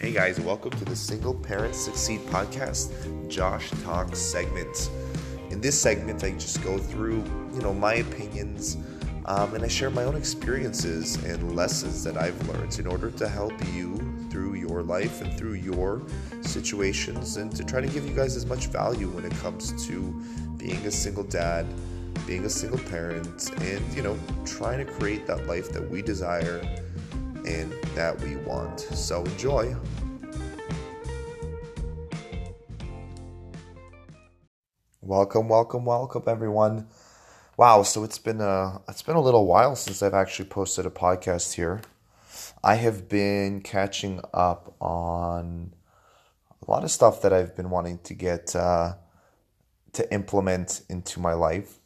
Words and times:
Hey 0.00 0.12
guys, 0.12 0.40
welcome 0.40 0.70
to 0.70 0.84
the 0.86 0.96
Single 0.96 1.34
Parents 1.34 1.78
Succeed 1.78 2.20
podcast, 2.20 3.28
Josh 3.28 3.68
Talks 3.84 4.18
segment. 4.18 4.90
In 5.50 5.60
this 5.60 5.78
segment, 5.78 6.24
I 6.24 6.30
just 6.30 6.64
go 6.64 6.78
through, 6.78 7.22
you 7.52 7.60
know, 7.60 7.74
my 7.74 7.96
opinions, 7.96 8.78
um, 9.26 9.54
and 9.54 9.62
I 9.62 9.68
share 9.68 9.90
my 9.90 10.04
own 10.04 10.16
experiences 10.16 11.16
and 11.24 11.54
lessons 11.54 12.02
that 12.04 12.16
I've 12.16 12.48
learned 12.48 12.78
in 12.78 12.86
order 12.86 13.10
to 13.10 13.28
help 13.28 13.52
you 13.74 13.98
through 14.30 14.54
your 14.54 14.82
life 14.82 15.20
and 15.20 15.36
through 15.36 15.56
your 15.56 16.00
situations, 16.40 17.36
and 17.36 17.54
to 17.54 17.62
try 17.62 17.82
to 17.82 17.86
give 17.86 18.08
you 18.08 18.16
guys 18.16 18.36
as 18.36 18.46
much 18.46 18.68
value 18.68 19.10
when 19.10 19.26
it 19.26 19.32
comes 19.32 19.86
to 19.86 20.18
being 20.56 20.82
a 20.86 20.90
single 20.90 21.24
dad, 21.24 21.66
being 22.26 22.46
a 22.46 22.50
single 22.50 22.78
parent, 22.78 23.50
and 23.60 23.94
you 23.94 24.00
know, 24.00 24.18
trying 24.46 24.78
to 24.78 24.90
create 24.90 25.26
that 25.26 25.46
life 25.46 25.70
that 25.72 25.90
we 25.90 26.00
desire 26.00 26.62
and 27.46 27.72
that 27.94 28.20
we 28.20 28.36
want. 28.36 28.80
So 28.80 29.24
enjoy. 29.24 29.76
Welcome, 35.02 35.48
welcome, 35.48 35.84
welcome, 35.84 36.22
everyone. 36.26 36.86
Wow, 37.56 37.82
so 37.82 38.04
it's 38.04 38.18
been 38.18 38.40
a 38.40 38.80
it's 38.88 39.02
been 39.02 39.16
a 39.16 39.20
little 39.20 39.44
while 39.44 39.74
since 39.74 40.02
I've 40.02 40.14
actually 40.14 40.48
posted 40.48 40.86
a 40.86 40.90
podcast 40.90 41.54
here. 41.54 41.80
I 42.62 42.76
have 42.76 43.08
been 43.08 43.60
catching 43.60 44.20
up 44.32 44.74
on 44.80 45.74
a 46.66 46.70
lot 46.70 46.84
of 46.84 46.90
stuff 46.92 47.22
that 47.22 47.32
I've 47.32 47.56
been 47.56 47.70
wanting 47.70 47.98
to 48.04 48.14
get 48.14 48.54
uh, 48.54 48.94
to 49.94 50.12
implement 50.14 50.82
into 50.88 51.18
my 51.18 51.32
life. 51.32 51.79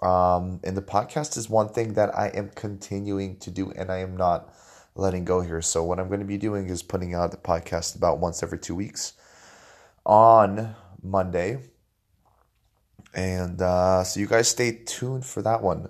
Um, 0.00 0.60
and 0.64 0.76
the 0.76 0.82
podcast 0.82 1.36
is 1.36 1.48
one 1.48 1.68
thing 1.68 1.94
that 1.94 2.16
I 2.16 2.28
am 2.28 2.50
continuing 2.50 3.38
to 3.38 3.50
do, 3.50 3.70
and 3.72 3.90
I 3.90 3.98
am 3.98 4.16
not 4.16 4.52
letting 4.94 5.24
go 5.24 5.40
here. 5.40 5.62
So 5.62 5.82
what 5.84 5.98
I'm 5.98 6.08
going 6.08 6.20
to 6.20 6.26
be 6.26 6.38
doing 6.38 6.68
is 6.68 6.82
putting 6.82 7.14
out 7.14 7.30
the 7.30 7.36
podcast 7.36 7.96
about 7.96 8.18
once 8.18 8.42
every 8.42 8.58
two 8.58 8.74
weeks 8.74 9.14
on 10.04 10.74
Monday 11.02 11.58
and 13.14 13.62
uh, 13.62 14.02
so 14.02 14.18
you 14.18 14.26
guys 14.26 14.48
stay 14.48 14.72
tuned 14.84 15.24
for 15.24 15.40
that 15.42 15.62
one 15.62 15.88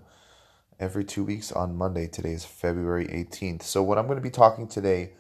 every 0.79 1.05
two 1.05 1.25
weeks 1.25 1.51
on 1.51 1.75
Monday. 1.77 2.07
Today 2.07 2.33
is 2.33 2.45
February 2.45 3.07
18th. 3.07 3.63
So 3.63 3.83
what 3.83 3.97
I'm 3.97 4.07
going 4.07 4.19
to 4.19 4.23
be 4.23 4.31
talking 4.31 4.69
today, 4.69 5.15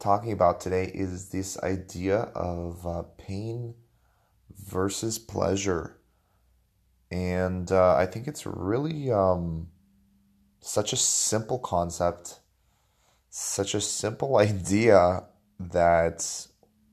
talking 0.00 0.32
about 0.32 0.60
today 0.60 0.90
is 0.92 1.28
this 1.28 1.58
idea 1.62 2.22
of 2.34 2.84
uh, 2.84 3.02
pain 3.18 3.74
versus 4.66 5.18
pleasure. 5.18 5.99
And 7.10 7.70
uh, 7.72 7.96
I 7.96 8.06
think 8.06 8.28
it's 8.28 8.46
really 8.46 9.10
um, 9.10 9.68
such 10.60 10.92
a 10.92 10.96
simple 10.96 11.58
concept, 11.58 12.40
such 13.30 13.74
a 13.74 13.80
simple 13.80 14.36
idea 14.48 15.24
that 15.58 16.46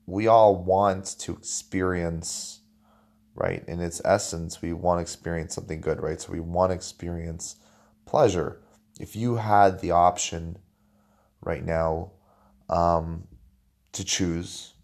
we 0.06 0.26
all 0.26 0.56
want 0.56 1.16
to 1.20 1.32
experience 1.32 2.58
right? 3.38 3.62
In 3.68 3.80
its 3.80 4.02
essence, 4.04 4.60
we 4.60 4.72
want 4.72 4.98
to 4.98 5.02
experience 5.02 5.54
something 5.54 5.80
good, 5.80 6.02
right? 6.02 6.20
So 6.20 6.32
we 6.32 6.40
want 6.40 6.70
to 6.70 6.74
experience 6.74 7.56
pleasure. 8.04 8.60
If 8.98 9.14
you 9.14 9.36
had 9.36 9.80
the 9.80 9.92
option 9.92 10.58
right 11.40 11.64
now 11.64 12.12
um, 12.68 13.28
to 13.92 14.04
choose, 14.04 14.74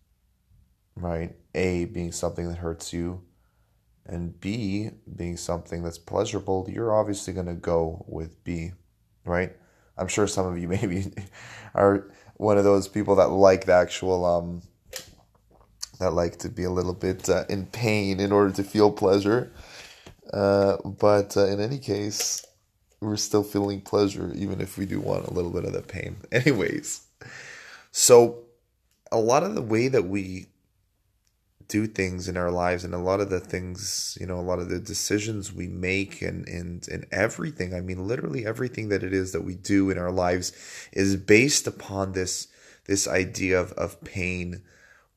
right? 0.94 1.34
A 1.54 1.86
being 1.86 2.12
something 2.12 2.48
that 2.48 2.58
hurts 2.58 2.92
you, 2.92 3.22
and 4.06 4.38
B 4.40 4.90
being 5.16 5.36
something 5.36 5.82
that's 5.82 5.98
pleasurable, 5.98 6.66
you're 6.70 6.94
obviously 6.94 7.32
going 7.32 7.46
to 7.46 7.54
go 7.54 8.04
with 8.06 8.42
B, 8.44 8.72
right? 9.24 9.56
I'm 9.96 10.08
sure 10.08 10.26
some 10.26 10.46
of 10.46 10.58
you 10.58 10.68
maybe 10.76 11.12
are 11.74 12.10
one 12.36 12.58
of 12.58 12.64
those 12.64 12.88
people 12.88 13.16
that 13.16 13.28
like 13.28 13.66
the 13.66 13.72
actual 13.72 14.24
um, 14.24 14.62
that 15.98 16.12
like 16.12 16.38
to 16.38 16.48
be 16.48 16.64
a 16.64 16.70
little 16.70 16.94
bit 16.94 17.28
uh, 17.28 17.44
in 17.48 17.66
pain 17.66 18.20
in 18.20 18.32
order 18.32 18.52
to 18.52 18.64
feel 18.64 18.90
pleasure. 18.90 19.52
Uh, 20.32 20.76
but 20.84 21.36
uh, 21.36 21.46
in 21.46 21.60
any 21.60 21.78
case, 21.78 22.44
we're 23.00 23.16
still 23.16 23.42
feeling 23.42 23.80
pleasure, 23.80 24.32
even 24.34 24.60
if 24.60 24.76
we 24.78 24.86
do 24.86 25.00
want 25.00 25.26
a 25.26 25.32
little 25.32 25.50
bit 25.50 25.64
of 25.64 25.72
the 25.72 25.82
pain. 25.82 26.16
Anyways, 26.32 27.06
so 27.92 28.44
a 29.12 29.18
lot 29.18 29.42
of 29.42 29.54
the 29.54 29.62
way 29.62 29.88
that 29.88 30.06
we 30.06 30.46
do 31.68 31.86
things 31.86 32.28
in 32.28 32.36
our 32.36 32.50
lives 32.50 32.84
and 32.84 32.94
a 32.94 32.98
lot 32.98 33.20
of 33.20 33.30
the 33.30 33.40
things 33.40 34.16
you 34.20 34.26
know 34.26 34.38
a 34.38 34.42
lot 34.42 34.58
of 34.58 34.68
the 34.68 34.78
decisions 34.78 35.52
we 35.52 35.66
make 35.66 36.20
and 36.22 36.46
and 36.48 36.86
and 36.88 37.06
everything 37.10 37.74
i 37.74 37.80
mean 37.80 38.06
literally 38.06 38.46
everything 38.46 38.88
that 38.88 39.02
it 39.02 39.12
is 39.12 39.32
that 39.32 39.44
we 39.44 39.54
do 39.54 39.90
in 39.90 39.98
our 39.98 40.12
lives 40.12 40.52
is 40.92 41.16
based 41.16 41.66
upon 41.66 42.12
this 42.12 42.48
this 42.86 43.08
idea 43.08 43.60
of 43.60 43.72
of 43.72 44.02
pain 44.04 44.62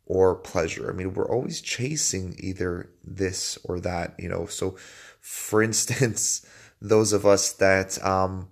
or 0.08 0.36
pleasure. 0.36 0.90
I 0.90 0.94
mean, 0.94 1.14
we're 1.14 1.30
always 1.30 1.62
chasing 1.62 2.36
either 2.40 2.90
this 3.04 3.58
or 3.64 3.80
that, 3.82 4.16
you 4.18 4.30
know. 4.30 4.46
So, 4.48 4.78
for 5.20 5.62
instance, 5.70 6.46
those 6.82 7.14
of 7.14 7.26
us 7.26 7.54
that, 7.54 8.04
um, 8.04 8.50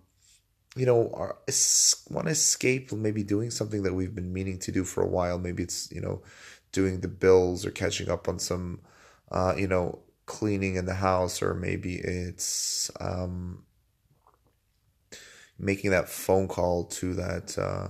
you 0.76 0.86
know, 0.86 1.10
are, 1.14 1.38
want 2.10 2.28
to 2.28 2.32
escape 2.32 2.92
maybe 2.92 3.24
doing 3.24 3.50
something 3.50 3.84
that 3.84 3.94
we've 3.94 4.14
been 4.14 4.34
meaning 4.34 4.60
to 4.60 4.72
do 4.72 4.84
for 4.84 5.02
a 5.02 5.08
while. 5.08 5.40
Maybe 5.40 5.64
it's, 5.64 5.90
you 5.92 6.02
know, 6.02 6.22
doing 6.76 7.00
the 7.00 7.08
bills 7.08 7.66
or 7.66 7.72
catching 7.72 8.10
up 8.10 8.28
on 8.28 8.38
some, 8.38 8.82
uh, 9.32 9.56
you 9.58 9.68
know, 9.68 10.00
cleaning 10.26 10.76
in 10.76 10.86
the 10.86 10.96
house, 10.96 11.42
or 11.42 11.54
maybe 11.54 11.96
it's 11.96 12.92
um, 13.00 13.64
making 15.58 15.92
that 15.92 16.10
phone 16.10 16.48
call 16.48 16.84
to 16.84 17.14
that. 17.14 17.58
Uh, 17.58 17.88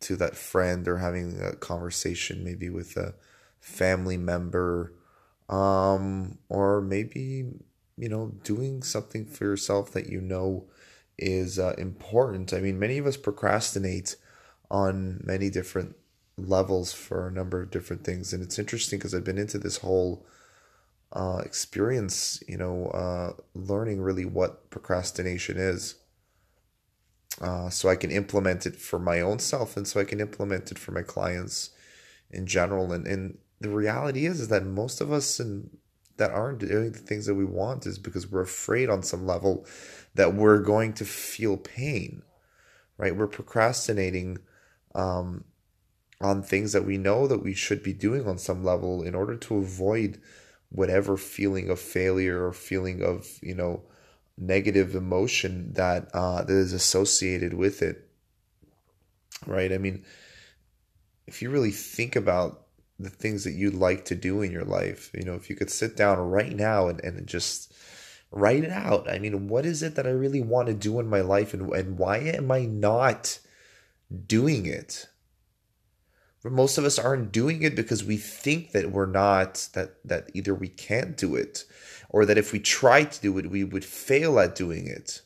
to 0.00 0.16
that 0.16 0.34
friend 0.34 0.88
or 0.88 0.96
having 0.96 1.40
a 1.42 1.54
conversation 1.54 2.42
maybe 2.42 2.70
with 2.70 2.96
a 2.96 3.14
family 3.60 4.16
member 4.16 4.94
um, 5.48 6.38
or 6.48 6.80
maybe 6.80 7.44
you 7.98 8.08
know 8.08 8.32
doing 8.42 8.82
something 8.82 9.26
for 9.26 9.44
yourself 9.44 9.92
that 9.92 10.08
you 10.08 10.20
know 10.20 10.64
is 11.18 11.58
uh, 11.58 11.74
important 11.76 12.54
i 12.54 12.60
mean 12.60 12.78
many 12.78 12.96
of 12.96 13.06
us 13.06 13.18
procrastinate 13.18 14.16
on 14.70 15.20
many 15.22 15.50
different 15.50 15.94
levels 16.46 16.92
for 16.92 17.28
a 17.28 17.32
number 17.32 17.62
of 17.62 17.70
different 17.70 18.04
things 18.04 18.32
and 18.32 18.42
it's 18.42 18.58
interesting 18.58 18.98
because 18.98 19.14
i've 19.14 19.24
been 19.24 19.38
into 19.38 19.58
this 19.58 19.78
whole 19.78 20.26
uh, 21.12 21.42
experience 21.44 22.42
you 22.46 22.56
know 22.56 22.86
uh, 22.86 23.32
learning 23.54 24.00
really 24.00 24.24
what 24.24 24.70
procrastination 24.70 25.56
is 25.56 25.96
uh, 27.40 27.70
so 27.70 27.88
I 27.88 27.96
can 27.96 28.10
implement 28.10 28.66
it 28.66 28.76
for 28.76 28.98
my 28.98 29.20
own 29.20 29.38
self 29.38 29.76
and 29.76 29.86
so 29.86 30.00
I 30.00 30.04
can 30.04 30.20
implement 30.20 30.70
it 30.70 30.78
for 30.78 30.92
my 30.92 31.02
clients 31.02 31.70
in 32.30 32.46
general. 32.46 32.92
And, 32.92 33.06
and 33.06 33.38
the 33.60 33.70
reality 33.70 34.26
is, 34.26 34.40
is 34.40 34.48
that 34.48 34.64
most 34.64 35.00
of 35.00 35.10
us 35.10 35.40
that 36.18 36.30
aren't 36.30 36.58
doing 36.58 36.92
the 36.92 36.98
things 36.98 37.26
that 37.26 37.34
we 37.34 37.46
want 37.46 37.86
is 37.86 37.98
because 37.98 38.30
we're 38.30 38.42
afraid 38.42 38.90
on 38.90 39.02
some 39.02 39.26
level 39.26 39.64
that 40.14 40.34
we're 40.34 40.58
going 40.58 40.92
to 40.94 41.04
feel 41.04 41.56
pain, 41.56 42.22
right? 42.98 43.16
We're 43.16 43.26
procrastinating 43.26 44.38
um, 44.94 45.44
on 46.20 46.42
things 46.42 46.72
that 46.72 46.84
we 46.84 46.98
know 46.98 47.26
that 47.26 47.42
we 47.42 47.54
should 47.54 47.82
be 47.82 47.92
doing 47.92 48.26
on 48.26 48.38
some 48.38 48.62
level 48.62 49.02
in 49.02 49.14
order 49.14 49.36
to 49.36 49.56
avoid 49.56 50.20
whatever 50.68 51.16
feeling 51.16 51.70
of 51.70 51.80
failure 51.80 52.44
or 52.44 52.52
feeling 52.52 53.02
of, 53.02 53.26
you 53.42 53.54
know, 53.54 53.82
negative 54.36 54.94
emotion 54.94 55.72
that 55.74 56.08
uh, 56.14 56.42
that 56.42 56.54
is 56.54 56.72
associated 56.72 57.54
with 57.54 57.82
it. 57.82 58.08
Right? 59.46 59.72
I 59.72 59.78
mean, 59.78 60.04
if 61.26 61.40
you 61.40 61.50
really 61.50 61.70
think 61.70 62.16
about 62.16 62.66
the 62.98 63.10
things 63.10 63.44
that 63.44 63.52
you'd 63.52 63.74
like 63.74 64.04
to 64.06 64.14
do 64.14 64.42
in 64.42 64.52
your 64.52 64.64
life, 64.64 65.10
you 65.14 65.24
know, 65.24 65.34
if 65.34 65.48
you 65.48 65.56
could 65.56 65.70
sit 65.70 65.96
down 65.96 66.18
right 66.18 66.54
now 66.54 66.88
and, 66.88 67.00
and 67.02 67.26
just 67.26 67.72
write 68.30 68.64
it 68.64 68.70
out. 68.70 69.10
I 69.10 69.18
mean, 69.18 69.48
what 69.48 69.66
is 69.66 69.82
it 69.82 69.96
that 69.96 70.06
I 70.06 70.10
really 70.10 70.40
want 70.40 70.68
to 70.68 70.74
do 70.74 71.00
in 71.00 71.08
my 71.08 71.20
life 71.20 71.52
and, 71.54 71.72
and 71.72 71.98
why 71.98 72.18
am 72.18 72.50
I 72.50 72.64
not 72.64 73.38
doing 74.26 74.66
it? 74.66 75.08
But 76.42 76.52
most 76.52 76.78
of 76.78 76.84
us 76.84 76.98
aren't 76.98 77.32
doing 77.32 77.62
it 77.62 77.74
because 77.74 78.02
we 78.02 78.16
think 78.16 78.72
that 78.72 78.92
we're 78.92 79.06
not 79.06 79.68
that 79.74 79.96
that 80.04 80.30
either 80.34 80.54
we 80.54 80.68
can't 80.68 81.16
do 81.16 81.34
it 81.36 81.64
or 82.08 82.24
that 82.24 82.38
if 82.38 82.52
we 82.52 82.60
tried 82.60 83.12
to 83.12 83.20
do 83.20 83.38
it 83.38 83.50
we 83.50 83.62
would 83.62 83.84
fail 83.84 84.40
at 84.40 84.54
doing 84.54 84.86
it 84.86 85.22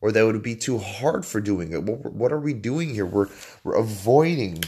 or 0.00 0.12
that 0.12 0.20
it 0.20 0.26
would 0.26 0.42
be 0.42 0.56
too 0.56 0.78
hard 0.78 1.26
for 1.26 1.40
doing 1.40 1.72
it. 1.72 1.82
What, 1.82 2.12
what 2.12 2.32
are 2.32 2.40
we 2.40 2.54
doing 2.54 2.94
here? 2.94 3.06
We're 3.06 3.28
we're 3.64 3.76
avoiding 3.76 4.64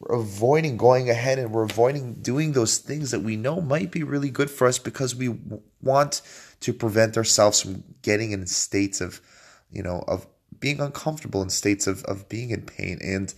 we're 0.00 0.16
avoiding 0.16 0.76
going 0.76 1.08
ahead 1.08 1.38
and 1.38 1.52
we're 1.52 1.62
avoiding 1.62 2.14
doing 2.14 2.52
those 2.52 2.78
things 2.78 3.12
that 3.12 3.20
we 3.20 3.36
know 3.36 3.60
might 3.60 3.92
be 3.92 4.02
really 4.02 4.30
good 4.30 4.50
for 4.50 4.66
us 4.66 4.78
because 4.78 5.14
we 5.14 5.38
want 5.80 6.22
to 6.60 6.72
prevent 6.72 7.16
ourselves 7.16 7.60
from 7.60 7.84
getting 8.02 8.32
in 8.32 8.46
states 8.46 9.00
of 9.00 9.20
you 9.70 9.82
know 9.82 10.04
of 10.08 10.26
being 10.62 10.80
uncomfortable 10.80 11.42
in 11.42 11.50
states 11.50 11.86
of, 11.86 12.04
of 12.04 12.28
being 12.28 12.50
in 12.50 12.62
pain. 12.62 12.98
And 13.02 13.34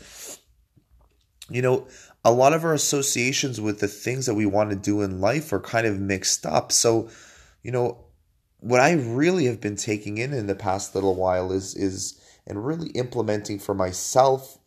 you 1.50 1.62
know, 1.62 1.86
a 2.24 2.32
lot 2.32 2.52
of 2.52 2.64
our 2.64 2.72
associations 2.72 3.60
with 3.60 3.80
the 3.80 3.88
things 3.88 4.26
that 4.26 4.34
we 4.34 4.46
want 4.46 4.70
to 4.70 4.76
do 4.76 5.02
in 5.02 5.20
life 5.20 5.52
are 5.52 5.60
kind 5.60 5.86
of 5.86 6.00
mixed 6.00 6.46
up. 6.46 6.72
So, 6.72 7.10
you 7.62 7.70
know, 7.70 7.98
what 8.60 8.80
I 8.80 8.92
really 8.92 9.44
have 9.46 9.60
been 9.60 9.76
taking 9.76 10.18
in 10.18 10.32
in 10.32 10.46
the 10.46 10.54
past 10.54 10.94
little 10.94 11.14
while 11.14 11.52
is 11.52 11.74
is 11.74 12.18
and 12.46 12.66
really 12.66 12.90
implementing 12.90 13.58
for 13.58 13.74
myself 13.74 14.58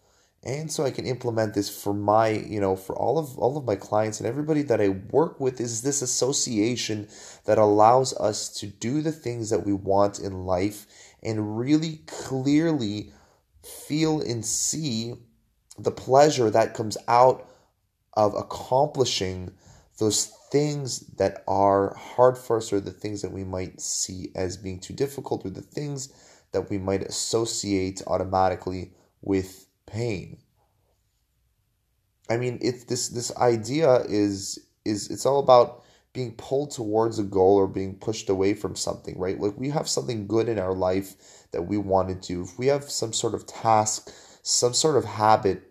and 0.44 0.72
so 0.72 0.86
I 0.86 0.92
can 0.92 1.06
implement 1.06 1.56
this 1.56 1.70
for 1.70 1.94
my, 1.94 2.30
you 2.30 2.62
know, 2.62 2.76
for 2.76 2.96
all 2.96 3.18
of 3.18 3.38
all 3.38 3.58
of 3.58 3.66
my 3.66 3.76
clients 3.76 4.20
and 4.20 4.28
everybody 4.28 4.62
that 4.64 4.80
I 4.80 4.90
work 4.90 5.40
with 5.40 5.60
is 5.60 5.82
this 5.82 6.02
association 6.02 7.10
that 7.46 7.58
allows 7.58 8.16
us 8.18 8.50
to 8.60 8.68
do 8.68 9.02
the 9.02 9.12
things 9.12 9.50
that 9.50 9.66
we 9.66 9.74
want 9.74 10.20
in 10.20 10.46
life 10.46 10.86
and 11.24 11.58
really 11.58 12.02
clearly 12.06 13.12
feel 13.62 14.22
and 14.22 14.46
see 14.46 15.16
the 15.78 15.92
pleasure 15.92 16.50
that 16.50 16.74
comes 16.74 16.98
out 17.08 17.48
of 18.14 18.34
accomplishing 18.36 19.52
those 20.00 20.32
things 20.52 21.02
that 21.18 21.44
are 21.48 21.96
hard 21.96 22.38
for 22.38 22.58
us 22.58 22.72
or 22.72 22.80
the 22.80 22.92
things 22.92 23.22
that 23.22 23.32
we 23.32 23.44
might 23.44 23.80
see 23.82 24.32
as 24.36 24.58
being 24.58 24.80
too 24.80 24.94
difficult 24.94 25.46
or 25.46 25.50
the 25.50 25.62
things 25.62 26.10
that 26.52 26.70
we 26.70 26.78
might 26.78 27.04
associate 27.04 28.02
automatically 28.08 28.92
with 29.22 29.68
pain. 29.86 30.38
I 32.30 32.38
mean, 32.38 32.60
it's 32.62 32.86
this 32.86 33.10
this 33.10 33.36
idea 33.38 34.02
is 34.08 34.60
is 34.86 35.10
it's 35.10 35.26
all 35.26 35.40
about 35.40 35.84
being 36.14 36.34
pulled 36.34 36.72
towards 36.72 37.20
a 37.20 37.24
goal 37.24 37.56
or 37.56 37.68
being 37.68 37.96
pushed 37.96 38.30
away 38.30 38.54
from 38.54 38.76
something, 38.76 39.18
right? 39.20 39.40
Like 39.40 39.58
we 39.58 39.70
have 39.70 39.88
something 39.88 40.28
good 40.28 40.50
in 40.50 40.58
our 40.58 40.74
life 40.74 41.46
that 41.52 41.64
we 41.64 41.78
want 41.78 42.10
to 42.10 42.16
do. 42.16 42.42
If 42.44 42.58
we 42.58 42.68
have 42.68 42.90
some 42.90 43.14
sort 43.14 43.34
of 43.34 43.46
task, 43.46 44.12
some 44.48 44.74
sort 44.74 44.96
of 44.96 45.04
habit 45.04 45.62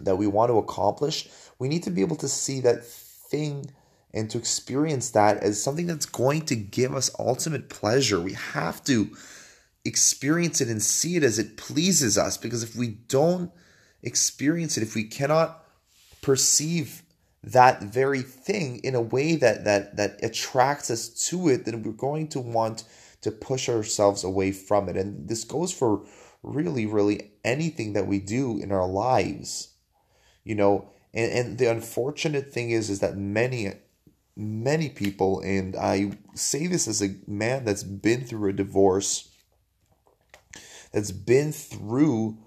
that 0.00 0.16
we 0.16 0.26
want 0.26 0.50
to 0.50 0.58
accomplish, 0.58 1.28
we 1.60 1.68
need 1.68 1.84
to 1.84 1.90
be 1.90 2.00
able 2.00 2.16
to 2.16 2.28
see 2.28 2.58
that 2.60 2.84
thing 2.84 3.70
and 4.12 4.28
to 4.30 4.36
experience 4.36 5.10
that 5.10 5.38
as 5.38 5.62
something 5.62 5.86
that's 5.86 6.06
going 6.06 6.42
to 6.46 6.56
give 6.56 6.92
us 6.92 7.14
ultimate 7.20 7.68
pleasure. 7.68 8.20
We 8.20 8.32
have 8.32 8.82
to 8.84 9.10
experience 9.84 10.60
it 10.60 10.68
and 10.68 10.82
see 10.82 11.16
it 11.16 11.22
as 11.22 11.38
it 11.38 11.56
pleases 11.56 12.18
us 12.18 12.36
because 12.36 12.64
if 12.64 12.74
we 12.74 12.88
don't 12.88 13.52
experience 14.02 14.76
it, 14.76 14.82
if 14.82 14.96
we 14.96 15.04
cannot 15.04 15.64
perceive 16.20 17.02
that 17.44 17.82
very 17.82 18.22
thing 18.22 18.78
in 18.78 18.94
a 18.94 19.00
way 19.00 19.36
that 19.36 19.64
that 19.64 19.96
that 19.96 20.18
attracts 20.22 20.90
us 20.90 21.08
to 21.28 21.48
it, 21.48 21.64
then 21.64 21.82
we're 21.82 21.92
going 21.92 22.26
to 22.28 22.40
want 22.40 22.84
to 23.20 23.30
push 23.30 23.68
ourselves 23.68 24.24
away 24.24 24.50
from 24.50 24.88
it. 24.88 24.96
And 24.96 25.28
this 25.28 25.44
goes 25.44 25.72
for 25.72 26.04
really, 26.42 26.86
really 26.86 27.32
anything 27.44 27.92
that 27.92 28.06
we 28.06 28.18
do 28.18 28.58
in 28.58 28.72
our 28.72 28.86
lives. 28.86 29.74
You 30.44 30.54
know, 30.54 30.90
and, 31.14 31.32
and 31.32 31.58
the 31.58 31.70
unfortunate 31.70 32.52
thing 32.52 32.70
is 32.70 32.90
is 32.90 33.00
that 33.00 33.16
many 33.16 33.72
many 34.34 34.88
people, 34.88 35.40
and 35.40 35.76
I 35.76 36.12
say 36.34 36.66
this 36.66 36.88
as 36.88 37.02
a 37.02 37.16
man 37.26 37.64
that's 37.64 37.82
been 37.82 38.24
through 38.24 38.48
a 38.48 38.52
divorce 38.54 39.28
that's 40.92 41.10
been 41.10 41.52
through, 41.52 42.38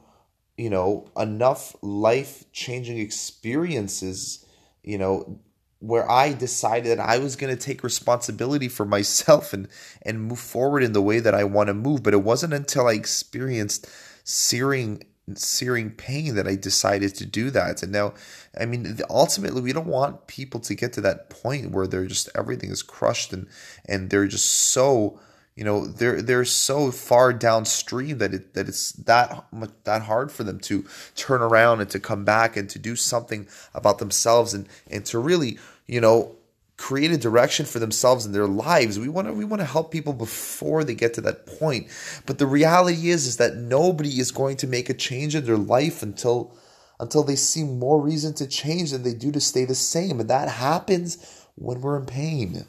you 0.58 0.70
know, 0.70 1.12
enough 1.18 1.76
life 1.82 2.46
changing 2.52 3.00
experiences, 3.00 4.46
you 4.84 4.98
know, 4.98 5.40
where 5.88 6.10
I 6.10 6.34
decided 6.34 6.98
that 6.98 7.00
I 7.00 7.20
was 7.20 7.36
going 7.36 7.56
to 7.56 7.62
take 7.62 7.84
responsibility 7.84 8.68
for 8.68 8.86
myself 8.86 9.54
and 9.54 9.68
and 10.02 10.24
move 10.24 10.40
forward 10.40 10.84
in 10.84 10.94
the 10.94 11.02
way 11.02 11.20
that 11.20 11.36
I 11.36 11.44
want 11.44 11.68
to 11.68 11.74
move. 11.74 12.04
But 12.04 12.14
it 12.14 12.24
wasn't 12.24 12.54
until 12.54 12.88
I 12.88 12.94
experienced 12.94 13.88
searing 14.24 15.04
searing 15.34 15.90
pain 15.92 16.36
that 16.36 16.48
I 16.48 16.56
decided 16.56 17.16
to 17.16 17.26
do 17.26 17.50
that. 17.52 17.82
And 17.82 17.92
now, 17.92 18.14
I 18.60 18.66
mean, 18.66 19.00
ultimately, 19.10 19.62
we 19.62 19.74
don't 19.74 19.88
want 19.88 20.28
people 20.28 20.60
to 20.62 20.76
get 20.76 20.94
to 20.94 21.02
that 21.02 21.30
point 21.30 21.72
where 21.72 21.88
they're 21.88 22.06
just 22.06 22.30
everything 22.36 22.72
is 22.72 22.84
crushed 22.84 23.34
and 23.34 23.48
and 23.88 24.10
they're 24.10 24.28
just 24.28 24.52
so 24.52 25.20
you 25.56 25.64
know 25.64 25.86
they're 25.86 26.22
they're 26.22 26.46
so 26.46 26.92
far 26.92 27.32
downstream 27.32 28.18
that 28.18 28.34
it 28.34 28.54
that 28.54 28.68
it's 28.68 28.92
that 28.94 29.46
much 29.52 29.72
that 29.86 30.04
hard 30.04 30.32
for 30.32 30.44
them 30.44 30.60
to 30.60 30.86
turn 31.16 31.42
around 31.42 31.80
and 31.80 31.90
to 31.90 32.00
come 32.00 32.26
back 32.26 32.58
and 32.58 32.70
to 32.70 32.80
do 32.80 32.96
something 32.96 33.48
about 33.74 34.00
themselves 34.00 34.54
and 34.54 34.68
and 34.92 35.06
to 35.06 35.18
really 35.18 35.58
you 35.88 36.02
know 36.02 36.36
create 36.78 37.12
a 37.12 37.18
direction 37.18 37.66
for 37.66 37.80
themselves 37.80 38.26
in 38.26 38.34
their 38.34 38.48
lives. 38.48 39.00
We 39.00 39.08
want 39.08 39.28
to 39.28 39.34
we 39.34 39.46
want 39.46 39.62
to 39.62 39.66
help 39.66 39.92
people 39.92 40.14
before 40.14 40.84
they 40.84 40.96
get 40.96 41.14
to 41.16 41.22
that 41.22 41.46
point. 41.46 41.88
But 42.26 42.38
the 42.38 42.48
reality 42.48 43.10
is 43.10 43.28
is 43.28 43.38
that 43.38 43.56
nobody 43.56 44.20
is 44.20 44.32
going 44.32 44.58
to 44.58 44.68
make 44.68 44.90
a 44.90 44.94
change 44.94 45.36
in 45.36 45.46
their 45.46 45.58
life 45.58 46.04
until 46.04 46.56
until 47.00 47.24
they 47.24 47.36
see 47.36 47.64
more 47.64 48.02
reason 48.02 48.34
to 48.36 48.48
change 48.48 48.92
than 48.92 49.04
they 49.04 49.14
do 49.14 49.32
to 49.32 49.40
stay 49.42 49.66
the 49.66 49.76
same. 49.76 50.20
And 50.20 50.30
that 50.30 50.48
happens 50.50 51.46
when 51.56 51.82
we're 51.82 51.98
in 52.00 52.06
pain. 52.06 52.66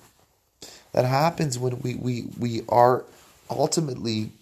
That 0.93 1.05
happens 1.05 1.59
when 1.59 1.81
we, 1.81 1.95
we, 1.95 2.29
we 2.39 2.63
are 2.69 3.05
ultimately 3.51 4.33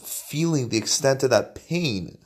feeling 0.00 0.68
the 0.68 0.76
extent 0.76 1.22
of 1.22 1.30
that 1.30 1.54
pain. 1.54 2.18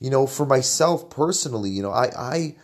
You 0.00 0.10
know, 0.10 0.26
for 0.26 0.46
myself 0.46 1.10
personally, 1.10 1.70
you 1.70 1.82
know, 1.82 1.90
I, 1.90 2.10
I 2.16 2.56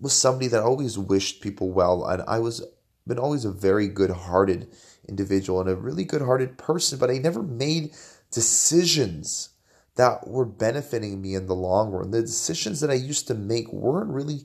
was 0.00 0.12
somebody 0.12 0.48
that 0.48 0.62
always 0.62 0.98
wished 0.98 1.40
people 1.40 1.70
well, 1.70 2.06
and 2.06 2.22
I 2.26 2.38
was 2.38 2.64
been 3.06 3.18
always 3.18 3.44
a 3.46 3.50
very 3.50 3.88
good 3.88 4.10
hearted 4.10 4.68
individual 5.08 5.60
and 5.60 5.70
a 5.70 5.74
really 5.74 6.04
good 6.04 6.20
hearted 6.20 6.58
person, 6.58 6.98
but 6.98 7.10
I 7.10 7.16
never 7.16 7.42
made 7.42 7.94
decisions 8.30 9.48
that 9.96 10.28
were 10.28 10.44
benefiting 10.44 11.20
me 11.20 11.34
in 11.34 11.46
the 11.46 11.54
long 11.54 11.90
run. 11.90 12.10
The 12.10 12.20
decisions 12.20 12.80
that 12.80 12.90
I 12.90 12.94
used 12.94 13.26
to 13.28 13.34
make 13.34 13.72
weren't 13.72 14.10
really 14.10 14.42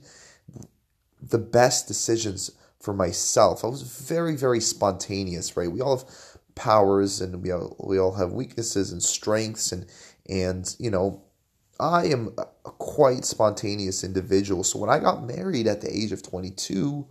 the 1.21 1.37
best 1.37 1.87
decisions 1.87 2.51
for 2.79 2.93
myself. 2.93 3.63
I 3.63 3.67
was 3.67 3.83
very, 3.83 4.35
very 4.35 4.59
spontaneous, 4.59 5.55
right? 5.55 5.71
We 5.71 5.81
all 5.81 5.97
have 5.97 6.09
powers 6.55 7.21
and 7.21 7.41
we 7.43 7.51
all, 7.51 7.75
we 7.79 7.99
all 7.99 8.13
have 8.13 8.31
weaknesses 8.31 8.91
and 8.91 9.01
strengths 9.01 9.71
and 9.71 9.85
and 10.29 10.75
you 10.79 10.89
know 10.89 11.21
I 11.79 12.05
am 12.05 12.33
a 12.37 12.71
quite 12.71 13.25
spontaneous 13.25 14.03
individual. 14.03 14.63
So 14.63 14.79
when 14.79 14.89
I 14.89 14.99
got 14.99 15.25
married 15.25 15.67
at 15.67 15.81
the 15.81 15.91
age 15.95 16.11
of 16.11 16.23
22, 16.23 17.07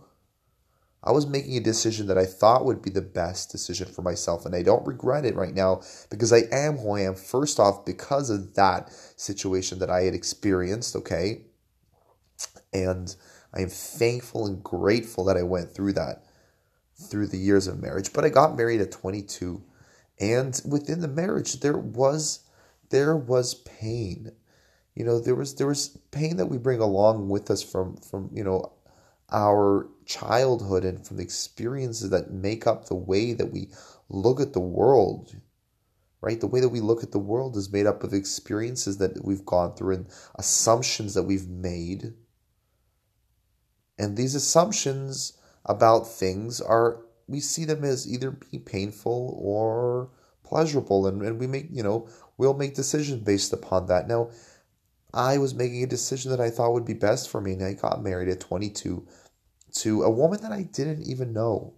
I 1.03 1.11
was 1.11 1.27
making 1.27 1.57
a 1.57 1.61
decision 1.61 2.07
that 2.07 2.17
I 2.17 2.25
thought 2.25 2.65
would 2.65 2.81
be 2.81 2.89
the 2.89 3.01
best 3.01 3.51
decision 3.51 3.87
for 3.87 4.01
myself. 4.01 4.45
And 4.45 4.55
I 4.55 4.63
don't 4.63 4.87
regret 4.87 5.25
it 5.25 5.35
right 5.35 5.53
now 5.53 5.81
because 6.09 6.31
I 6.31 6.43
am 6.51 6.77
who 6.77 6.91
I 6.91 7.01
am, 7.01 7.15
first 7.15 7.59
off, 7.59 7.85
because 7.85 8.29
of 8.29 8.53
that 8.55 8.89
situation 9.17 9.79
that 9.79 9.89
I 9.89 10.03
had 10.03 10.13
experienced, 10.13 10.95
okay? 10.95 11.41
And 12.71 13.13
I 13.53 13.61
am 13.61 13.69
thankful 13.69 14.45
and 14.45 14.63
grateful 14.63 15.25
that 15.25 15.37
I 15.37 15.43
went 15.43 15.75
through 15.75 15.93
that 15.93 16.23
through 16.95 17.27
the 17.27 17.37
years 17.37 17.67
of 17.67 17.81
marriage. 17.81 18.13
But 18.13 18.23
I 18.23 18.29
got 18.29 18.55
married 18.55 18.79
at 18.79 18.91
22, 18.91 19.61
and 20.19 20.61
within 20.65 21.01
the 21.01 21.07
marriage 21.07 21.59
there 21.59 21.77
was 21.77 22.39
there 22.89 23.17
was 23.17 23.55
pain. 23.55 24.31
You 24.95 25.05
know, 25.05 25.19
there 25.19 25.35
was 25.35 25.55
there 25.55 25.67
was 25.67 25.97
pain 26.11 26.37
that 26.37 26.47
we 26.47 26.57
bring 26.57 26.79
along 26.79 27.29
with 27.29 27.49
us 27.49 27.63
from 27.63 27.97
from 27.97 28.29
you 28.33 28.43
know 28.43 28.73
our 29.31 29.89
childhood 30.05 30.85
and 30.85 31.05
from 31.05 31.17
the 31.17 31.23
experiences 31.23 32.09
that 32.11 32.31
make 32.31 32.67
up 32.67 32.85
the 32.85 32.95
way 32.95 33.33
that 33.33 33.51
we 33.51 33.69
look 34.09 34.39
at 34.39 34.53
the 34.53 34.59
world 34.59 35.35
right? 36.21 36.39
The 36.39 36.47
way 36.47 36.61
that 36.61 36.69
we 36.69 36.79
look 36.79 37.03
at 37.03 37.11
the 37.11 37.19
world 37.19 37.57
is 37.57 37.69
made 37.69 37.85
up 37.85 38.01
of 38.01 38.13
experiences 38.13 38.97
that 38.99 39.25
we've 39.25 39.45
gone 39.45 39.75
through 39.75 39.95
and 39.95 40.07
assumptions 40.35 41.15
that 41.15 41.23
we've 41.23 41.49
made 41.49 42.13
and 43.97 44.17
these 44.17 44.35
assumptions 44.35 45.33
about 45.65 46.07
things 46.07 46.59
are, 46.59 47.05
we 47.27 47.39
see 47.39 47.65
them 47.65 47.83
as 47.83 48.11
either 48.11 48.31
being 48.31 48.63
painful 48.63 49.37
or 49.39 50.09
pleasurable. 50.43 51.07
And, 51.07 51.21
and 51.21 51.39
we 51.39 51.47
make, 51.47 51.67
you 51.71 51.83
know, 51.83 52.07
we'll 52.37 52.53
make 52.53 52.75
decisions 52.75 53.21
based 53.21 53.53
upon 53.53 53.87
that. 53.87 54.07
Now, 54.07 54.31
I 55.13 55.37
was 55.37 55.53
making 55.53 55.83
a 55.83 55.87
decision 55.87 56.31
that 56.31 56.39
I 56.39 56.49
thought 56.49 56.73
would 56.73 56.85
be 56.85 56.93
best 56.93 57.29
for 57.29 57.41
me. 57.41 57.53
And 57.53 57.63
I 57.63 57.73
got 57.73 58.01
married 58.01 58.29
at 58.29 58.39
22 58.39 59.05
to 59.75 60.03
a 60.03 60.09
woman 60.09 60.41
that 60.41 60.51
I 60.51 60.63
didn't 60.63 61.03
even 61.03 61.33
know. 61.33 61.73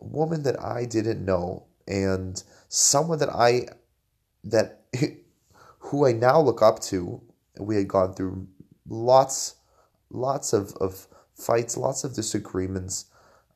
A 0.00 0.04
woman 0.04 0.42
that 0.44 0.62
I 0.62 0.84
didn't 0.84 1.24
know. 1.24 1.66
And 1.86 2.42
someone 2.68 3.18
that 3.18 3.30
I, 3.30 3.66
that, 4.44 4.84
who 5.78 6.06
I 6.06 6.12
now 6.12 6.40
look 6.40 6.62
up 6.62 6.80
to. 6.84 7.20
We 7.58 7.76
had 7.76 7.88
gone 7.88 8.14
through 8.14 8.46
lots 8.88 9.56
lots 10.10 10.52
of, 10.52 10.72
of 10.80 11.06
fights, 11.34 11.76
lots 11.76 12.04
of 12.04 12.14
disagreements. 12.14 13.06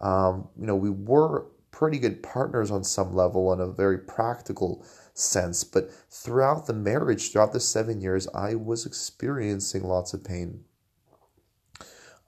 Um, 0.00 0.48
you 0.58 0.66
know, 0.66 0.76
we 0.76 0.90
were 0.90 1.46
pretty 1.70 1.98
good 1.98 2.22
partners 2.22 2.70
on 2.70 2.84
some 2.84 3.14
level 3.14 3.48
on 3.48 3.60
a 3.60 3.66
very 3.66 3.98
practical 3.98 4.86
sense, 5.14 5.64
but 5.64 5.90
throughout 6.10 6.66
the 6.66 6.72
marriage, 6.72 7.30
throughout 7.30 7.52
the 7.52 7.60
seven 7.60 8.00
years, 8.00 8.28
I 8.34 8.54
was 8.54 8.84
experiencing 8.84 9.84
lots 9.84 10.12
of 10.12 10.24
pain. 10.24 10.64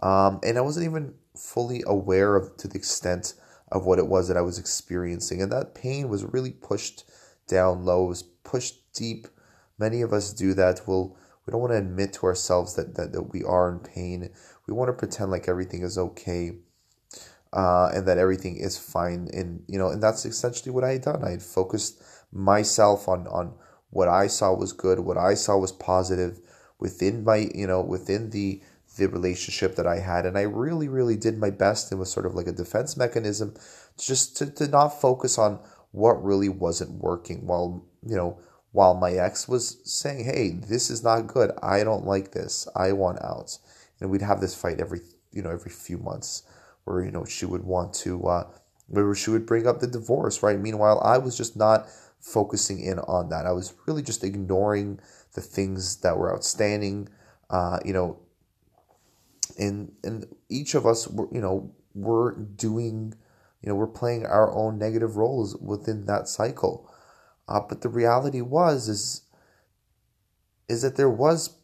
Um, 0.01 0.41
and 0.43 0.57
I 0.57 0.61
wasn't 0.61 0.87
even 0.87 1.15
fully 1.37 1.83
aware 1.87 2.37
of 2.37 2.57
to 2.59 2.69
the 2.69 2.77
extent 2.77 3.35
of 3.73 3.85
what 3.85 3.99
it 3.99 4.07
was 4.07 4.29
that 4.29 4.37
I 4.37 4.43
was 4.43 4.59
experiencing. 4.59 5.43
And 5.43 5.51
that 5.53 5.75
pain 5.75 6.09
was 6.09 6.25
really 6.25 6.53
pushed 6.53 7.05
down 7.49 7.85
low, 7.85 8.05
it 8.07 8.09
was 8.09 8.23
pushed 8.23 8.93
deep. 8.93 9.29
Many 9.79 10.03
of 10.03 10.13
us 10.13 10.33
do 10.33 10.55
that. 10.55 10.83
We'll 10.87 11.17
we 11.47 11.53
don't 11.53 11.61
want 11.61 11.73
to 11.73 11.79
admit 11.79 12.13
to 12.15 12.27
ourselves 12.27 12.75
that, 12.75 12.97
that, 12.97 13.13
that 13.13 13.33
we 13.33 13.45
are 13.45 13.71
in 13.71 13.79
pain. 13.79 14.31
We 14.67 14.75
want 14.75 14.89
to 14.89 14.93
pretend 14.93 15.31
like 15.31 15.49
everything 15.49 15.83
is 15.83 15.97
okay 15.97 16.57
uh, 17.53 17.91
and 17.95 18.07
that 18.09 18.19
everything 18.19 18.57
is 18.57 18.77
fine. 18.77 19.29
And, 19.33 19.63
you 19.69 19.79
know, 19.79 19.89
and 19.89 20.03
that's 20.03 20.25
essentially 20.25 20.73
what 20.73 20.83
I 20.83 20.93
had 20.93 21.03
done. 21.03 21.25
I 21.25 21.31
had 21.31 21.43
focused 21.43 22.03
myself 22.33 23.09
on, 23.09 23.27
on 23.29 23.55
what 23.91 24.09
I 24.09 24.27
saw 24.27 24.55
was 24.55 24.73
good, 24.73 25.01
what 25.01 25.17
I 25.17 25.35
saw 25.35 25.57
was 25.57 25.73
positive 25.73 26.41
within 26.79 27.25
my, 27.25 27.49
you 27.55 27.67
know, 27.67 27.81
within 27.81 28.31
the 28.31 28.63
the 28.97 29.09
relationship 29.09 29.77
that 29.77 29.87
I 29.87 29.99
had. 29.99 30.27
And 30.27 30.39
I 30.39 30.43
really, 30.43 30.89
really 30.89 31.17
did 31.17 31.39
my 31.39 31.51
best. 31.51 31.93
It 31.93 31.97
was 31.97 32.11
sort 32.11 32.27
of 32.27 32.35
like 32.35 32.47
a 32.47 32.53
defense 32.53 32.97
mechanism 32.97 33.55
just 33.99 34.37
to, 34.39 34.51
to 34.53 34.69
not 34.69 35.01
focus 35.01 35.39
on 35.39 35.61
what 35.93 36.23
really 36.25 36.49
wasn't 36.49 36.91
working 36.93 37.47
while, 37.47 37.85
you 38.03 38.17
know, 38.17 38.39
while 38.73 38.95
my 38.95 39.13
ex 39.13 39.49
was 39.49 39.79
saying, 39.85 40.25
Hey, 40.25 40.51
this 40.51 40.91
is 40.91 41.03
not 41.03 41.27
good. 41.27 41.53
I 41.63 41.85
don't 41.85 42.07
like 42.07 42.33
this. 42.33 42.69
I 42.75 42.93
want 42.93 43.23
out. 43.23 43.59
And 44.01 44.11
we'd 44.11 44.23
have 44.23 44.41
this 44.41 44.55
fight 44.55 44.81
every, 44.81 45.01
you 45.33 45.43
know, 45.43 45.51
every 45.51 45.71
few 45.71 45.99
months 45.99 46.43
where, 46.85 47.03
you 47.03 47.11
know, 47.11 47.25
she 47.25 47.47
would 47.47 47.65
want 47.65 47.95
to, 47.95 48.23
uh, 48.27 48.51
where 48.89 49.15
she 49.15 49.31
would 49.31 49.47
bring 49.47 49.67
up 49.67 49.81
the 49.81 49.87
divorce, 49.87 50.43
right? 50.43 50.59
Meanwhile, 50.59 51.01
I 51.03 51.19
was 51.19 51.37
just 51.37 51.57
not 51.57 51.87
focusing 52.21 52.81
in 52.81 52.99
on 53.01 53.29
that. 53.31 53.47
I 53.47 53.53
was 53.53 53.75
really 53.87 54.03
just 54.03 54.25
ignoring 54.25 55.01
the 55.35 55.41
things 55.41 55.97
that 55.99 56.17
were 56.17 56.35
outstanding. 56.35 57.09
Uh, 57.49 57.79
you 57.85 57.93
know, 57.93 58.19
and 59.59 59.93
and 60.03 60.27
each 60.49 60.75
of 60.75 60.87
us, 60.87 61.09
were, 61.09 61.29
you 61.33 61.41
know, 61.41 61.73
we're 61.95 62.35
doing, 62.35 63.15
you 63.63 63.69
know, 63.69 63.75
we're 63.75 63.87
playing 63.87 64.27
our 64.27 64.53
own 64.53 64.79
negative 64.79 65.17
roles 65.17 65.57
within 65.57 66.07
that 66.07 66.29
cycle. 66.29 66.91
Uh, 67.49 67.61
but 67.61 67.81
the 67.81 67.89
reality 67.89 68.41
was 68.41 68.89
is 68.89 69.23
is 70.69 70.83
that 70.83 70.97
there 70.97 71.11
was 71.11 71.57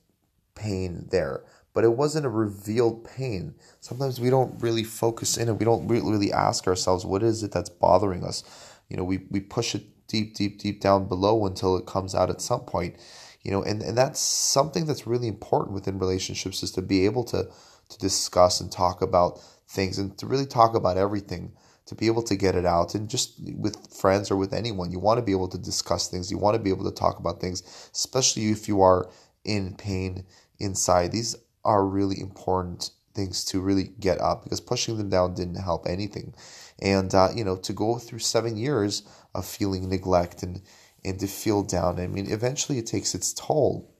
pain 0.54 1.08
there, 1.10 1.42
but 1.74 1.82
it 1.82 1.96
wasn't 1.96 2.24
a 2.24 2.30
revealed 2.30 3.04
pain. 3.04 3.54
Sometimes 3.80 4.20
we 4.20 4.30
don't 4.30 4.62
really 4.62 4.84
focus 4.84 5.36
in 5.36 5.48
and 5.48 5.58
we 5.58 5.64
don't 5.64 5.88
really 5.88 6.32
ask 6.32 6.68
ourselves 6.68 7.04
what 7.04 7.22
is 7.22 7.42
it 7.42 7.50
that's 7.50 7.70
bothering 7.70 8.22
us. 8.22 8.44
You 8.88 8.96
know, 8.96 9.04
we 9.04 9.26
we 9.30 9.40
push 9.40 9.74
it 9.74 9.82
deep, 10.12 10.34
deep, 10.34 10.58
deep 10.58 10.80
down 10.80 11.08
below 11.08 11.46
until 11.46 11.76
it 11.76 11.86
comes 11.86 12.14
out 12.14 12.30
at 12.30 12.42
some 12.42 12.60
point. 12.60 12.96
You 13.42 13.50
know, 13.50 13.62
and, 13.62 13.82
and 13.82 13.98
that's 13.98 14.20
something 14.20 14.86
that's 14.86 15.06
really 15.06 15.26
important 15.26 15.74
within 15.74 15.98
relationships 15.98 16.62
is 16.62 16.70
to 16.72 16.82
be 16.82 17.06
able 17.06 17.24
to 17.24 17.48
to 17.88 17.98
discuss 17.98 18.60
and 18.60 18.70
talk 18.70 19.02
about 19.02 19.40
things 19.68 19.98
and 19.98 20.16
to 20.18 20.26
really 20.26 20.46
talk 20.46 20.74
about 20.74 20.96
everything 20.96 21.52
to 21.86 21.94
be 21.94 22.06
able 22.06 22.22
to 22.22 22.36
get 22.36 22.54
it 22.54 22.64
out 22.64 22.94
and 22.94 23.10
just 23.10 23.34
with 23.56 23.76
friends 23.92 24.30
or 24.30 24.36
with 24.36 24.54
anyone 24.54 24.92
you 24.92 24.98
want 24.98 25.18
to 25.18 25.24
be 25.24 25.32
able 25.32 25.48
to 25.48 25.58
discuss 25.58 26.08
things 26.08 26.30
you 26.30 26.38
want 26.38 26.54
to 26.54 26.62
be 26.62 26.70
able 26.70 26.84
to 26.84 26.96
talk 26.96 27.18
about 27.18 27.40
things 27.40 27.90
especially 27.92 28.50
if 28.50 28.68
you 28.68 28.80
are 28.80 29.10
in 29.44 29.74
pain 29.74 30.24
inside 30.58 31.12
these 31.12 31.36
are 31.64 31.84
really 31.84 32.18
important 32.20 32.90
things 33.14 33.44
to 33.44 33.60
really 33.60 33.90
get 34.00 34.20
up 34.20 34.44
because 34.44 34.60
pushing 34.60 34.96
them 34.96 35.10
down 35.10 35.34
didn't 35.34 35.56
help 35.56 35.86
anything 35.86 36.32
and 36.82 37.14
uh, 37.14 37.30
you 37.34 37.44
know 37.44 37.56
to 37.56 37.72
go 37.72 37.98
through 37.98 38.18
seven 38.18 38.56
years 38.56 39.02
of 39.34 39.46
feeling 39.46 39.88
neglect 39.88 40.42
and 40.42 40.60
and 41.04 41.18
to 41.18 41.26
feel 41.26 41.62
down 41.62 41.98
i 41.98 42.06
mean 42.06 42.30
eventually 42.30 42.78
it 42.78 42.86
takes 42.86 43.14
its 43.14 43.32
toll 43.32 43.94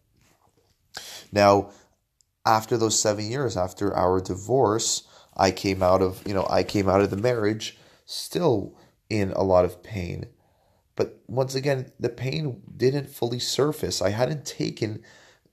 now 1.33 1.71
after 2.45 2.77
those 2.77 2.99
seven 2.99 3.31
years, 3.31 3.57
after 3.57 3.95
our 3.97 4.21
divorce, 4.21 5.05
I 5.37 5.51
came 5.51 5.83
out 5.83 6.03
of, 6.03 6.23
you 6.27 6.35
know, 6.35 6.47
I 6.51 6.63
came 6.63 6.89
out 6.89 7.01
of 7.01 7.11
the 7.11 7.17
marriage 7.17 7.79
still 8.05 8.77
in 9.09 9.31
a 9.33 9.43
lot 9.43 9.65
of 9.65 9.83
pain. 9.83 10.27
But 10.97 11.23
once 11.27 11.55
again, 11.55 11.93
the 11.99 12.09
pain 12.09 12.63
didn't 12.77 13.09
fully 13.09 13.39
surface. 13.39 14.03
I 14.03 14.11
hadn't 14.11 14.45
taken 14.45 15.03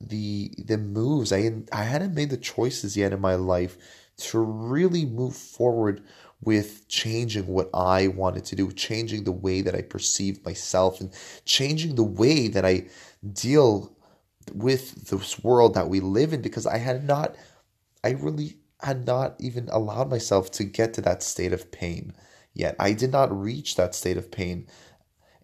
the 0.01 0.53
the 0.57 0.77
moves. 0.77 1.31
I 1.31 1.41
hadn't, 1.41 1.69
I 1.71 1.83
hadn't 1.83 2.13
made 2.13 2.29
the 2.29 2.37
choices 2.37 2.97
yet 2.97 3.13
in 3.13 3.21
my 3.21 3.35
life 3.35 3.77
to 4.17 4.39
really 4.39 5.05
move 5.05 5.35
forward 5.35 6.01
with 6.41 6.87
changing 6.87 7.47
what 7.47 7.69
I 7.73 8.07
wanted 8.07 8.45
to 8.45 8.55
do, 8.55 8.71
changing 8.71 9.23
the 9.23 9.31
way 9.31 9.61
that 9.61 9.75
I 9.75 9.81
perceive 9.81 10.43
myself 10.45 11.01
and 11.01 11.13
changing 11.45 11.95
the 11.95 12.03
way 12.03 12.47
that 12.47 12.65
I 12.65 12.87
deal 13.33 13.95
with 14.53 15.09
this 15.09 15.43
world 15.43 15.73
that 15.73 15.89
we 15.89 15.99
live 15.99 16.33
in 16.33 16.41
because 16.41 16.65
I 16.65 16.77
had 16.77 17.05
not, 17.05 17.35
I 18.03 18.11
really 18.11 18.57
had 18.81 19.05
not 19.05 19.35
even 19.39 19.67
allowed 19.69 20.09
myself 20.09 20.49
to 20.51 20.63
get 20.63 20.93
to 20.93 21.01
that 21.01 21.21
state 21.23 21.51
of 21.51 21.71
pain 21.71 22.13
yet. 22.53 22.75
I 22.79 22.93
did 22.93 23.11
not 23.11 23.37
reach 23.37 23.75
that 23.75 23.93
state 23.93 24.17
of 24.17 24.31
pain. 24.31 24.67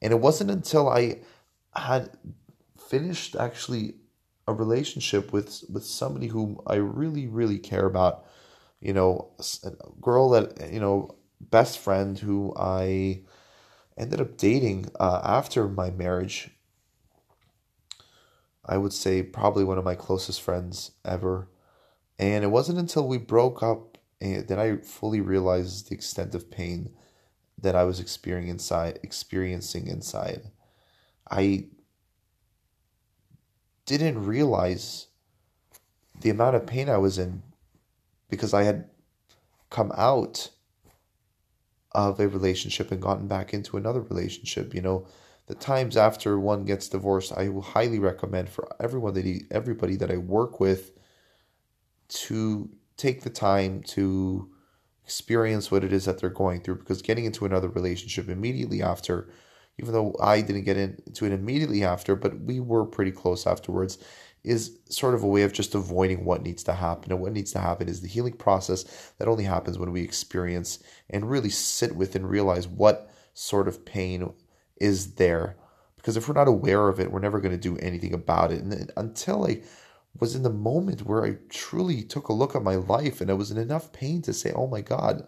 And 0.02 0.14
it 0.14 0.20
wasn't 0.20 0.52
until 0.52 0.88
I 0.88 1.20
had 1.76 2.10
finished 2.78 3.36
actually 3.36 3.96
a 4.48 4.54
relationship 4.54 5.34
with 5.34 5.64
with 5.70 5.84
somebody 5.84 6.28
whom 6.28 6.60
I 6.68 6.76
really 6.76 7.28
really 7.28 7.58
care 7.58 7.86
about, 7.86 8.26
you 8.86 8.94
know, 8.94 9.32
a 9.64 9.72
girl 10.00 10.30
that 10.30 10.72
you 10.72 10.80
know, 10.80 11.16
best 11.42 11.80
friend 11.80 12.18
who 12.20 12.54
I 12.56 13.22
ended 13.98 14.22
up 14.22 14.38
dating 14.38 14.90
uh, 15.00 15.22
after 15.24 15.68
my 15.68 15.90
marriage 15.90 16.52
I 18.66 18.78
would 18.78 18.94
say 18.94 19.22
probably 19.22 19.64
one 19.64 19.78
of 19.78 19.86
my 19.86 19.96
closest 19.96 20.42
friends 20.42 20.92
ever. 21.04 21.48
And 22.18 22.44
it 22.44 22.48
wasn't 22.48 22.80
until 22.80 23.08
we 23.08 23.18
broke 23.18 23.62
up 23.62 23.98
that 24.20 24.58
I 24.58 24.78
fully 24.78 25.22
realized 25.22 25.90
the 25.90 25.94
extent 25.94 26.34
of 26.34 26.50
pain 26.50 26.96
that 27.62 27.76
I 27.76 27.84
was 27.84 28.00
experiencing 28.00 29.88
inside. 29.88 30.52
I 31.30 31.66
didn't 33.86 34.26
realize 34.26 35.08
the 36.22 36.32
amount 36.32 36.56
of 36.56 36.66
pain 36.66 36.90
I 36.90 36.98
was 36.98 37.20
in 37.20 37.44
because 38.36 38.54
I 38.54 38.64
had 38.64 38.90
come 39.70 39.92
out 39.98 40.50
of 41.92 42.20
a 42.20 42.28
relationship 42.28 42.92
and 42.92 43.02
gotten 43.02 43.28
back 43.28 43.54
into 43.54 43.78
another 43.78 44.02
relationship, 44.02 44.74
you 44.74 44.82
know, 44.82 45.08
the 45.48 45.56
times 45.56 45.96
after 45.96 46.40
one 46.40 46.66
gets 46.66 46.90
divorced, 46.90 47.32
I 47.32 47.50
will 47.50 47.62
highly 47.62 48.00
recommend 48.00 48.50
for 48.50 48.68
everyone 48.80 49.14
that 49.14 49.26
he, 49.26 49.44
everybody 49.52 49.96
that 49.98 50.12
I 50.12 50.18
work 50.18 50.60
with 50.60 50.92
to 52.08 52.70
take 52.98 53.22
the 53.22 53.30
time 53.30 53.82
to 53.84 54.50
experience 55.04 55.70
what 55.70 55.84
it 55.84 55.94
is 55.94 56.06
that 56.06 56.20
they're 56.20 56.30
going 56.30 56.62
through 56.62 56.76
because 56.76 57.02
getting 57.02 57.26
into 57.26 57.46
another 57.46 57.70
relationship 57.70 58.28
immediately 58.28 58.82
after 58.82 59.30
even 59.78 59.94
though 59.94 60.16
I 60.20 60.42
didn't 60.42 60.64
get 60.64 60.78
into 60.78 61.26
it 61.26 61.32
immediately 61.32 61.84
after 61.84 62.16
but 62.16 62.40
we 62.40 62.60
were 62.60 62.86
pretty 62.86 63.12
close 63.12 63.46
afterwards 63.46 64.00
is 64.46 64.78
sort 64.90 65.14
of 65.14 65.24
a 65.24 65.28
way 65.28 65.44
of 65.44 65.54
just 65.54 65.76
avoiding 65.76 66.26
what 66.26 66.44
needs 66.44 66.64
to 66.64 66.74
happen 66.74 67.12
and 67.12 67.22
what 67.22 67.34
needs 67.34 67.52
to 67.54 67.60
happen 67.60 67.90
is 67.90 68.02
the 68.02 68.08
healing 68.08 68.34
process 68.34 69.12
that 69.18 69.28
only 69.28 69.44
happens 69.44 69.78
when 69.78 69.92
we 69.92 70.02
experience 70.02 70.80
and 71.10 71.30
really 71.30 71.50
sit 71.50 71.96
with 71.96 72.16
and 72.16 72.30
realize 72.30 72.68
what 72.68 73.10
sort 73.34 73.68
of 73.68 73.86
pain 73.86 74.32
is 74.78 75.16
there. 75.16 75.58
Because 75.98 76.18
if 76.18 76.28
we're 76.28 76.36
not 76.36 76.48
aware 76.48 76.88
of 76.88 77.00
it, 77.00 77.12
we're 77.12 77.20
never 77.20 77.40
going 77.40 77.52
to 77.52 77.58
do 77.58 77.78
anything 77.78 78.14
about 78.14 78.52
it. 78.52 78.62
And 78.62 78.92
until 78.96 79.48
I 79.48 79.62
was 80.20 80.36
in 80.36 80.44
the 80.44 80.50
moment 80.50 81.06
where 81.06 81.26
I 81.26 81.38
truly 81.50 82.04
took 82.04 82.30
a 82.30 82.34
look 82.34 82.56
at 82.56 82.64
my 82.64 82.76
life 82.76 83.22
and 83.22 83.30
I 83.30 83.34
was 83.34 83.52
in 83.52 83.58
enough 83.58 83.92
pain 83.92 84.22
to 84.24 84.34
say, 84.34 84.52
oh 84.56 84.68
my 84.68 84.82
God, 84.82 85.28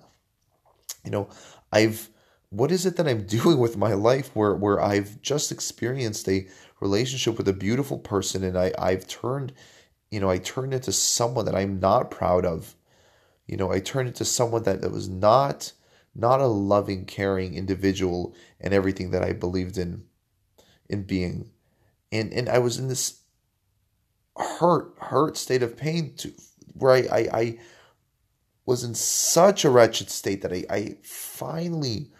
you 1.03 1.11
know, 1.11 1.29
I've, 1.71 2.09
what 2.49 2.71
is 2.71 2.85
it 2.85 2.95
that 2.97 3.07
I'm 3.07 3.25
doing 3.27 3.57
with 3.59 3.77
my 3.77 3.93
life 3.93 4.31
where, 4.35 4.55
where 4.55 4.81
I've 4.81 5.21
just 5.21 5.51
experienced 5.51 6.27
a 6.29 6.47
relationship 6.79 7.37
with 7.37 7.47
a 7.47 7.53
beautiful 7.53 7.99
person 7.99 8.43
and 8.43 8.57
I, 8.57 8.71
I've 8.77 9.07
turned, 9.07 9.53
you 10.11 10.19
know, 10.19 10.29
I 10.29 10.37
turned 10.37 10.73
into 10.73 10.91
someone 10.91 11.45
that 11.45 11.55
I'm 11.55 11.79
not 11.79 12.11
proud 12.11 12.45
of. 12.45 12.75
You 13.47 13.57
know, 13.57 13.71
I 13.71 13.79
turned 13.79 14.09
into 14.09 14.25
someone 14.25 14.63
that, 14.63 14.81
that 14.81 14.91
was 14.91 15.09
not 15.09 15.73
not 16.19 16.41
a 16.41 16.47
loving, 16.47 17.05
caring 17.05 17.53
individual 17.53 18.35
and 18.59 18.73
everything 18.73 19.11
that 19.11 19.23
I 19.23 19.33
believed 19.33 19.77
in 19.77 20.03
in 20.89 21.03
being. 21.03 21.51
And 22.11 22.33
and 22.33 22.49
I 22.49 22.59
was 22.59 22.77
in 22.79 22.87
this 22.87 23.21
hurt, 24.37 24.93
hurt 24.99 25.37
state 25.37 25.63
of 25.63 25.77
pain 25.77 26.15
to 26.17 26.33
where 26.73 26.91
I, 26.93 27.07
I, 27.11 27.29
I 27.33 27.59
was 28.65 28.83
in 28.83 28.95
such 28.95 29.63
a 29.63 29.69
wretched 29.69 30.09
state 30.09 30.41
that 30.41 30.53
I, 30.53 30.65
I 30.69 30.97
finally, 31.03 32.11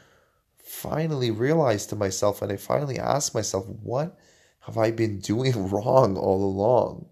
finally 0.82 1.32
realized 1.32 1.90
to 1.90 1.96
myself 1.96 2.42
and 2.42 2.52
I 2.52 2.58
finally 2.58 3.00
asked 3.00 3.34
myself, 3.34 3.68
what 3.68 4.18
have 4.62 4.78
I 4.78 4.92
been 4.92 5.20
doing 5.20 5.70
wrong 5.70 6.18
all 6.18 6.44
along? 6.44 7.08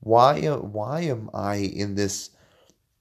Why, 0.00 0.40
why 0.48 1.00
am 1.02 1.30
I 1.34 1.56
in 1.56 1.94
this 1.94 2.30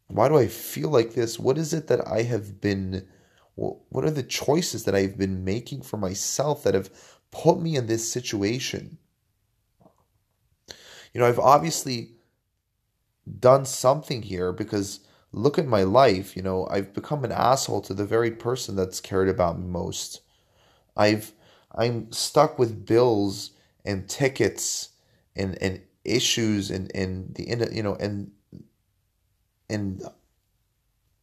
why 0.07 0.29
do 0.29 0.37
I 0.37 0.47
feel 0.47 0.89
like 0.89 1.13
this? 1.13 1.39
What 1.39 1.57
is 1.57 1.73
it 1.73 1.87
that 1.87 2.07
I 2.07 2.23
have 2.23 2.61
been, 2.61 3.07
what 3.55 4.03
are 4.03 4.11
the 4.11 4.23
choices 4.23 4.83
that 4.83 4.95
I've 4.95 5.17
been 5.17 5.43
making 5.43 5.81
for 5.81 5.97
myself 5.97 6.63
that 6.63 6.73
have 6.73 6.89
put 7.31 7.59
me 7.59 7.75
in 7.75 7.87
this 7.87 8.11
situation? 8.11 8.97
You 11.13 11.21
know, 11.21 11.27
I've 11.27 11.39
obviously 11.39 12.11
done 13.39 13.65
something 13.65 14.21
here 14.21 14.51
because 14.51 14.99
look 15.35 15.59
at 15.59 15.67
my 15.67 15.83
life. 15.83 16.35
You 16.35 16.41
know, 16.41 16.67
I've 16.71 16.93
become 16.93 17.23
an 17.25 17.31
asshole 17.31 17.81
to 17.81 17.93
the 17.93 18.05
very 18.05 18.31
person 18.31 18.75
that's 18.75 19.01
cared 19.01 19.29
about 19.29 19.59
me 19.59 19.67
most. 19.67 20.21
I've, 20.97 21.33
I'm 21.73 22.11
stuck 22.11 22.57
with 22.57 22.85
bills 22.85 23.51
and 23.83 24.07
tickets 24.07 24.89
and, 25.35 25.61
and 25.61 25.81
issues 26.05 26.71
and, 26.71 26.91
and 26.95 27.35
the, 27.35 27.69
you 27.71 27.83
know, 27.83 27.95
and 27.95 28.31
and 29.67 30.03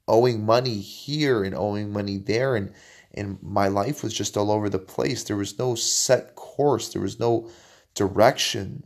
owing 0.08 0.44
money 0.44 0.80
here 0.80 1.44
and 1.44 1.54
owing 1.54 1.92
money 1.92 2.18
there 2.18 2.56
and 2.56 2.72
and 3.14 3.38
my 3.42 3.68
life 3.68 4.02
was 4.02 4.12
just 4.12 4.36
all 4.36 4.50
over 4.50 4.68
the 4.70 4.78
place. 4.78 5.22
There 5.22 5.36
was 5.36 5.58
no 5.58 5.74
set 5.74 6.34
course, 6.34 6.92
there 6.92 7.02
was 7.02 7.20
no 7.20 7.48
direction. 7.94 8.84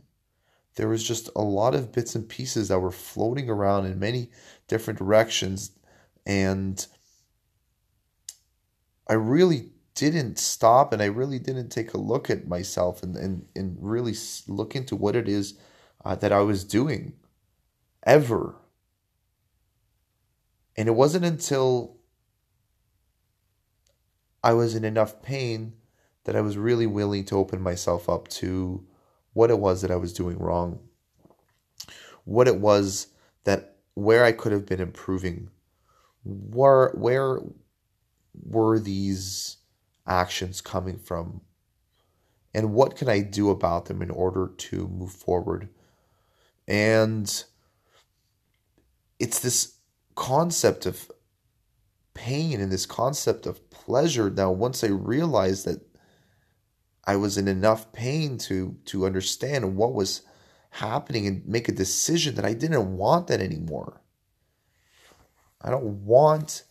There 0.75 0.89
was 0.89 1.03
just 1.03 1.29
a 1.35 1.41
lot 1.41 1.73
of 1.73 1.91
bits 1.91 2.13
and 2.13 2.29
pieces 2.29 2.67
that 2.67 2.79
were 2.79 2.91
floating 2.91 3.49
around 3.49 3.85
and 3.85 3.99
many 3.99 4.29
different 4.67 4.99
directions. 4.99 5.71
And 6.25 6.85
I 9.07 9.13
really 9.13 9.71
didn't 9.95 10.37
stop 10.37 10.93
and 10.93 11.01
I 11.01 11.05
really 11.05 11.39
didn't 11.39 11.69
take 11.69 11.93
a 11.93 11.97
look 11.97 12.29
at 12.29 12.47
myself 12.47 13.01
and, 13.01 13.15
and, 13.15 13.45
and 13.55 13.77
really 13.79 14.13
look 14.47 14.75
into 14.75 14.95
what 14.95 15.15
it 15.15 15.27
is 15.27 15.57
uh, 16.05 16.15
that 16.15 16.31
I 16.31 16.41
was 16.41 16.63
doing 16.63 17.13
ever. 18.03 18.55
And 20.75 20.87
it 20.87 20.93
wasn't 20.93 21.25
until 21.25 21.97
I 24.43 24.53
was 24.53 24.75
in 24.75 24.85
enough 24.85 25.21
pain 25.23 25.73
that 26.25 26.35
I 26.35 26.41
was 26.41 26.57
really 26.57 26.85
willing 26.85 27.25
to 27.25 27.37
open 27.37 27.61
myself 27.61 28.07
up 28.07 28.27
to 28.27 28.85
what 29.33 29.49
it 29.49 29.59
was 29.59 29.81
that 29.81 29.91
I 29.91 29.95
was 29.95 30.13
doing 30.13 30.37
wrong, 30.37 30.79
what 32.25 32.47
it 32.47 32.57
was 32.57 33.07
that 33.45 33.76
where 33.97 34.23
I 34.23 34.31
could 34.31 34.51
have 34.51 34.67
been 34.67 34.79
improving, 34.79 35.49
where 36.23 36.91
where 36.91 37.39
were 38.45 38.77
these 38.77 39.57
actions 40.05 40.61
coming 40.61 40.99
from, 40.99 41.41
and 42.53 42.75
what 42.75 42.95
can 42.95 43.09
I 43.09 43.21
do 43.21 43.49
about 43.49 43.85
them 43.85 44.03
in 44.03 44.11
order 44.11 44.51
to 44.55 44.87
move 44.87 45.11
forward, 45.11 45.69
and 46.67 47.43
it's 49.17 49.39
this 49.39 49.77
concept 50.13 50.85
of 50.85 51.11
pain 52.13 52.61
and 52.61 52.71
this 52.71 52.85
concept 52.85 53.47
of 53.47 53.67
pleasure. 53.71 54.29
Now, 54.29 54.51
once 54.51 54.83
I 54.83 54.89
realized 54.89 55.65
that 55.65 55.81
I 57.03 57.15
was 57.15 57.35
in 57.35 57.47
enough 57.47 57.91
pain 57.93 58.37
to 58.39 58.77
to 58.85 59.07
understand 59.07 59.75
what 59.75 59.95
was 59.95 60.21
happening 60.69 61.27
and 61.27 61.47
make 61.47 61.67
a 61.69 61.73
decision 61.73 62.35
that 62.35 62.45
I 62.45 62.53
didn't 62.53 62.97
want 62.97 63.27
that 63.27 63.41
anymore. 63.41 64.01
I 65.61 65.69
don't 65.69 66.05
want 66.05 66.63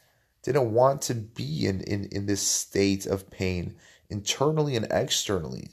didn't 0.42 0.72
want 0.72 1.02
to 1.02 1.14
be 1.14 1.66
in, 1.66 1.80
in, 1.80 2.04
in 2.12 2.26
this 2.26 2.40
state 2.40 3.04
of 3.04 3.28
pain 3.30 3.74
internally 4.08 4.76
and 4.76 4.86
externally. 4.92 5.70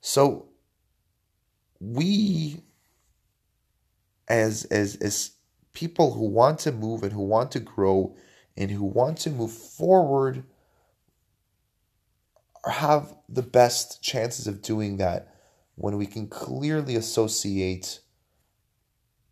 So 0.00 0.46
we 1.80 2.62
as 4.28 4.64
as 4.66 4.96
as 4.96 5.32
people 5.72 6.14
who 6.14 6.26
want 6.26 6.60
to 6.60 6.72
move 6.72 7.02
and 7.02 7.12
who 7.12 7.22
want 7.22 7.50
to 7.52 7.60
grow 7.60 8.14
and 8.56 8.70
who 8.70 8.84
want 8.84 9.18
to 9.18 9.30
move 9.30 9.52
forward 9.52 10.44
have 12.64 13.14
the 13.28 13.42
best 13.42 14.02
chances 14.02 14.46
of 14.46 14.62
doing 14.62 14.96
that 14.98 15.33
when 15.76 15.96
we 15.96 16.06
can 16.06 16.28
clearly 16.28 16.96
associate 16.96 18.00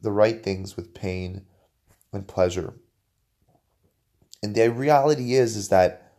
the 0.00 0.12
right 0.12 0.42
things 0.42 0.76
with 0.76 0.94
pain 0.94 1.46
and 2.12 2.26
pleasure. 2.26 2.75
And 4.42 4.54
the 4.54 4.70
reality 4.70 5.34
is 5.34 5.56
is 5.56 5.68
that 5.68 6.12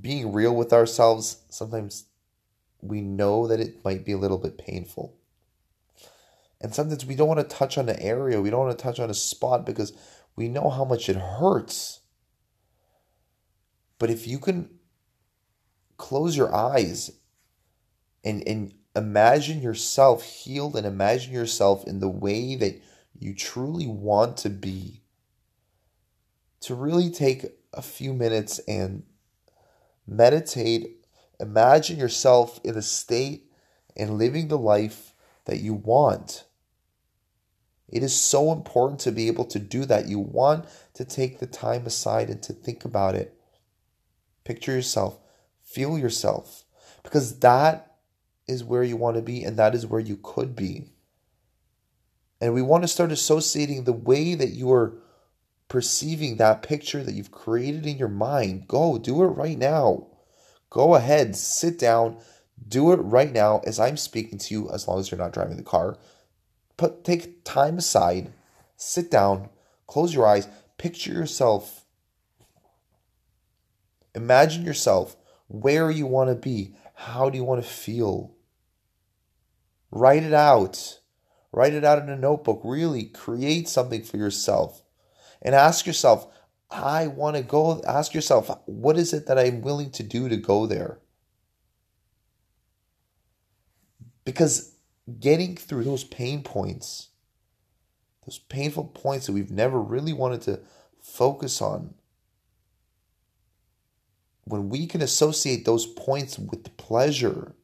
being 0.00 0.32
real 0.32 0.54
with 0.54 0.72
ourselves 0.72 1.42
sometimes 1.48 2.04
we 2.80 3.00
know 3.00 3.46
that 3.46 3.60
it 3.60 3.84
might 3.84 4.04
be 4.04 4.12
a 4.12 4.18
little 4.18 4.38
bit 4.38 4.58
painful. 4.58 5.14
And 6.60 6.74
sometimes 6.74 7.06
we 7.06 7.14
don't 7.14 7.28
want 7.28 7.40
to 7.40 7.56
touch 7.56 7.78
on 7.78 7.88
an 7.88 8.00
area, 8.00 8.40
we 8.40 8.50
don't 8.50 8.66
want 8.66 8.78
to 8.78 8.82
touch 8.82 9.00
on 9.00 9.10
a 9.10 9.14
spot 9.14 9.64
because 9.64 9.92
we 10.36 10.48
know 10.48 10.70
how 10.70 10.84
much 10.84 11.08
it 11.08 11.16
hurts. 11.16 12.00
But 13.98 14.10
if 14.10 14.26
you 14.26 14.38
can 14.38 14.70
close 15.96 16.36
your 16.36 16.54
eyes 16.54 17.10
and, 18.24 18.46
and 18.46 18.72
imagine 18.98 19.62
yourself 19.62 20.22
healed 20.22 20.76
and 20.76 20.86
imagine 20.86 21.32
yourself 21.32 21.86
in 21.86 22.00
the 22.00 22.08
way 22.08 22.54
that 22.56 22.82
you 23.18 23.34
truly 23.34 23.86
want 23.86 24.36
to 24.38 24.50
be, 24.50 25.02
to 26.60 26.74
really 26.74 27.10
take 27.10 27.46
a 27.72 27.82
few 27.82 28.12
minutes 28.12 28.58
and 28.68 29.04
meditate, 30.06 31.06
imagine 31.40 31.98
yourself 31.98 32.60
in 32.64 32.76
a 32.76 32.82
state 32.82 33.50
and 33.96 34.18
living 34.18 34.48
the 34.48 34.58
life 34.58 35.12
that 35.46 35.58
you 35.58 35.74
want. 35.74 36.44
It 37.88 38.02
is 38.02 38.14
so 38.14 38.52
important 38.52 39.00
to 39.00 39.12
be 39.12 39.28
able 39.28 39.46
to 39.46 39.58
do 39.58 39.84
that. 39.86 40.08
You 40.08 40.18
want 40.18 40.66
to 40.94 41.04
take 41.04 41.38
the 41.38 41.46
time 41.46 41.86
aside 41.86 42.28
and 42.28 42.42
to 42.42 42.52
think 42.52 42.84
about 42.84 43.14
it. 43.14 43.34
Picture 44.44 44.72
yourself, 44.72 45.18
feel 45.62 45.98
yourself, 45.98 46.64
because 47.02 47.38
that 47.40 47.87
is 48.48 48.64
where 48.64 48.82
you 48.82 48.96
want 48.96 49.16
to 49.16 49.22
be 49.22 49.44
and 49.44 49.56
that 49.56 49.74
is 49.74 49.86
where 49.86 50.00
you 50.00 50.18
could 50.22 50.56
be. 50.56 50.86
And 52.40 52.54
we 52.54 52.62
want 52.62 52.84
to 52.84 52.88
start 52.88 53.12
associating 53.12 53.84
the 53.84 53.92
way 53.92 54.34
that 54.34 54.50
you 54.50 54.72
are 54.72 54.98
perceiving 55.68 56.36
that 56.36 56.62
picture 56.62 57.02
that 57.02 57.14
you've 57.14 57.30
created 57.30 57.86
in 57.86 57.98
your 57.98 58.08
mind. 58.08 58.68
Go, 58.68 58.96
do 58.96 59.22
it 59.24 59.28
right 59.28 59.58
now. 59.58 60.06
Go 60.70 60.94
ahead, 60.94 61.36
sit 61.36 61.78
down, 61.78 62.18
do 62.66 62.92
it 62.92 62.96
right 62.96 63.32
now 63.32 63.60
as 63.66 63.78
I'm 63.80 63.96
speaking 63.96 64.38
to 64.38 64.54
you, 64.54 64.70
as 64.70 64.86
long 64.86 65.00
as 65.00 65.10
you're 65.10 65.18
not 65.18 65.32
driving 65.32 65.56
the 65.56 65.62
car 65.62 65.98
put 66.78 67.04
take 67.04 67.44
time 67.44 67.76
aside, 67.76 68.32
sit 68.76 69.10
down, 69.10 69.50
close 69.86 70.14
your 70.14 70.26
eyes, 70.26 70.48
picture 70.78 71.12
yourself. 71.12 71.84
Imagine 74.14 74.64
yourself 74.64 75.16
where 75.48 75.90
you 75.90 76.06
want 76.06 76.30
to 76.30 76.34
be. 76.34 76.74
How 76.94 77.28
do 77.28 77.36
you 77.36 77.44
want 77.44 77.62
to 77.62 77.68
feel? 77.68 78.34
Write 79.90 80.22
it 80.22 80.34
out. 80.34 81.00
Write 81.52 81.72
it 81.72 81.84
out 81.84 82.02
in 82.02 82.08
a 82.08 82.16
notebook. 82.16 82.60
Really 82.64 83.04
create 83.04 83.68
something 83.68 84.02
for 84.02 84.16
yourself. 84.16 84.82
And 85.40 85.54
ask 85.54 85.86
yourself, 85.86 86.26
I 86.70 87.06
want 87.06 87.36
to 87.36 87.42
go. 87.42 87.80
Ask 87.86 88.12
yourself, 88.12 88.50
what 88.66 88.98
is 88.98 89.12
it 89.12 89.26
that 89.26 89.38
I'm 89.38 89.62
willing 89.62 89.90
to 89.92 90.02
do 90.02 90.28
to 90.28 90.36
go 90.36 90.66
there? 90.66 90.98
Because 94.24 94.74
getting 95.18 95.56
through 95.56 95.84
those 95.84 96.04
pain 96.04 96.42
points, 96.42 97.08
those 98.26 98.38
painful 98.38 98.84
points 98.84 99.26
that 99.26 99.32
we've 99.32 99.50
never 99.50 99.80
really 99.80 100.12
wanted 100.12 100.42
to 100.42 100.60
focus 101.00 101.62
on, 101.62 101.94
when 104.44 104.68
we 104.68 104.86
can 104.86 105.00
associate 105.00 105.64
those 105.64 105.86
points 105.86 106.38
with 106.38 106.76
pleasure, 106.76 107.54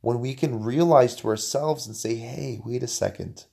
when 0.00 0.20
we 0.20 0.34
can 0.34 0.62
realize 0.62 1.14
to 1.16 1.28
ourselves 1.28 1.86
and 1.86 1.94
say, 1.94 2.14
hey, 2.14 2.60
wait 2.64 2.82
a 2.82 2.88
second. 2.88 3.44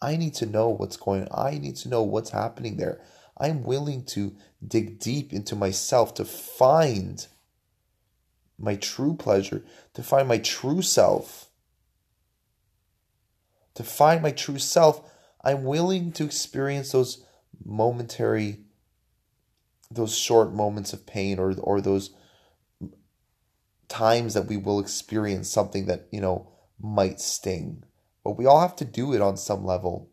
I 0.00 0.16
need 0.16 0.34
to 0.34 0.46
know 0.46 0.68
what's 0.68 0.96
going 0.96 1.28
on. 1.28 1.54
I 1.54 1.58
need 1.58 1.76
to 1.76 1.88
know 1.88 2.02
what's 2.02 2.30
happening 2.30 2.76
there. 2.76 3.00
I'm 3.36 3.64
willing 3.64 4.04
to 4.06 4.36
dig 4.66 4.98
deep 4.98 5.32
into 5.32 5.56
myself 5.56 6.14
to 6.14 6.24
find 6.24 7.26
my 8.58 8.76
true 8.76 9.14
pleasure, 9.14 9.64
to 9.94 10.02
find 10.02 10.28
my 10.28 10.38
true 10.38 10.82
self. 10.82 11.48
To 13.74 13.82
find 13.82 14.22
my 14.22 14.30
true 14.30 14.58
self, 14.58 15.10
I'm 15.42 15.64
willing 15.64 16.12
to 16.12 16.24
experience 16.24 16.92
those 16.92 17.24
momentary, 17.64 18.58
those 19.90 20.16
short 20.16 20.52
moments 20.52 20.92
of 20.92 21.06
pain 21.06 21.38
or, 21.38 21.54
or 21.58 21.80
those 21.80 22.10
times 23.90 24.32
that 24.32 24.46
we 24.46 24.56
will 24.56 24.80
experience 24.80 25.50
something 25.50 25.84
that, 25.86 26.06
you 26.10 26.22
know, 26.22 26.48
might 26.80 27.20
sting. 27.20 27.84
But 28.24 28.38
we 28.38 28.46
all 28.46 28.60
have 28.60 28.76
to 28.76 28.84
do 28.86 29.12
it 29.12 29.20
on 29.20 29.36
some 29.36 29.66
level. 29.66 30.08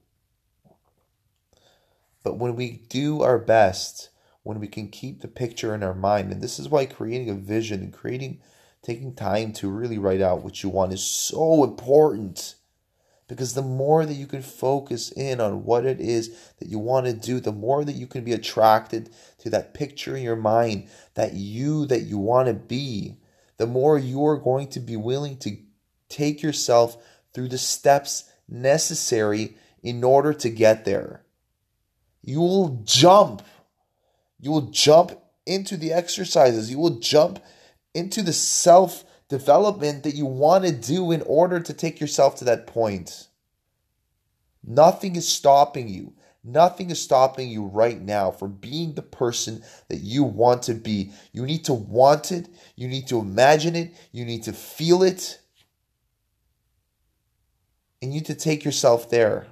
But 2.23 2.37
when 2.37 2.57
we 2.57 2.83
do 2.89 3.21
our 3.21 3.37
best, 3.37 4.09
when 4.47 4.59
we 4.59 4.67
can 4.67 4.87
keep 4.87 5.21
the 5.21 5.27
picture 5.27 5.75
in 5.75 5.83
our 5.83 5.93
mind. 5.93 6.31
And 6.31 6.41
this 6.41 6.57
is 6.57 6.69
why 6.69 6.85
creating 6.85 7.29
a 7.29 7.35
vision 7.35 7.81
and 7.81 7.93
creating, 7.93 8.39
taking 8.81 9.13
time 9.13 9.51
to 9.53 9.69
really 9.69 9.97
write 9.97 10.21
out 10.21 10.41
what 10.41 10.63
you 10.63 10.69
want 10.69 10.93
is 10.93 11.03
so 11.03 11.65
important. 11.65 12.55
Because 13.27 13.53
the 13.53 13.61
more 13.61 14.05
that 14.05 14.13
you 14.13 14.25
can 14.25 14.41
focus 14.41 15.11
in 15.11 15.41
on 15.41 15.65
what 15.65 15.85
it 15.85 15.99
is 15.99 16.53
that 16.59 16.69
you 16.69 16.79
want 16.79 17.07
to 17.07 17.13
do, 17.13 17.41
the 17.41 17.51
more 17.51 17.83
that 17.83 17.95
you 17.95 18.07
can 18.07 18.23
be 18.23 18.31
attracted 18.31 19.09
to 19.39 19.49
that 19.49 19.73
picture 19.73 20.15
in 20.15 20.23
your 20.23 20.37
mind, 20.37 20.87
that 21.15 21.33
you 21.33 21.85
that 21.87 22.03
you 22.03 22.17
want 22.17 22.47
to 22.47 22.53
be, 22.53 23.17
the 23.57 23.67
more 23.67 23.97
you 23.97 24.25
are 24.25 24.37
going 24.37 24.67
to 24.69 24.79
be 24.79 24.95
willing 24.95 25.37
to 25.37 25.57
take 26.09 26.41
yourself 26.41 26.97
through 27.33 27.49
the 27.49 27.57
steps 27.57 28.29
necessary 28.47 29.57
in 29.83 30.03
order 30.03 30.33
to 30.33 30.49
get 30.49 30.85
there. 30.85 31.23
You 32.23 32.39
will 32.39 32.81
jump 32.83 33.41
you 34.39 34.51
will 34.51 34.69
jump 34.69 35.11
into 35.45 35.77
the 35.77 35.93
exercises. 35.93 36.69
You 36.69 36.77
will 36.77 36.99
jump 36.99 37.39
into 37.93 38.21
the 38.21 38.33
self 38.33 39.03
development 39.29 40.03
that 40.03 40.15
you 40.15 40.25
want 40.25 40.65
to 40.65 40.71
do 40.71 41.11
in 41.11 41.21
order 41.23 41.59
to 41.59 41.73
take 41.73 41.99
yourself 41.99 42.35
to 42.37 42.45
that 42.45 42.67
point. 42.67 43.27
Nothing 44.63 45.15
is 45.15 45.27
stopping 45.27 45.87
you. 45.87 46.13
Nothing 46.43 46.89
is 46.89 47.01
stopping 47.01 47.49
you 47.49 47.65
right 47.65 47.99
now 47.99 48.31
from 48.31 48.53
being 48.53 48.93
the 48.93 49.01
person 49.01 49.63
that 49.89 49.97
you 49.97 50.23
want 50.23 50.63
to 50.63 50.73
be. 50.73 51.11
You 51.33 51.45
need 51.45 51.65
to 51.65 51.73
want 51.73 52.31
it, 52.31 52.47
you 52.75 52.87
need 52.87 53.07
to 53.07 53.19
imagine 53.19 53.75
it, 53.75 53.93
you 54.11 54.23
need 54.23 54.43
to 54.43 54.53
feel 54.53 55.03
it, 55.03 55.39
and 58.01 58.13
you 58.13 58.19
need 58.19 58.27
to 58.27 58.35
take 58.35 58.63
yourself 58.63 59.09
there. 59.09 59.47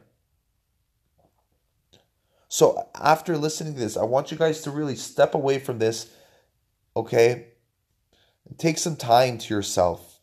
So, 2.48 2.88
after 2.96 3.38
listening 3.38 3.74
to 3.74 3.80
this, 3.80 3.98
I 3.98 4.04
want 4.06 4.32
you 4.32 4.38
guys 4.38 4.62
to 4.62 4.72
really 4.72 4.96
step 4.96 5.36
away 5.36 5.60
from 5.60 5.80
this, 5.80 6.10
okay? 6.96 7.48
Take 8.58 8.78
some 8.78 8.96
time 8.96 9.38
to 9.40 9.54
yourself. 9.54 10.22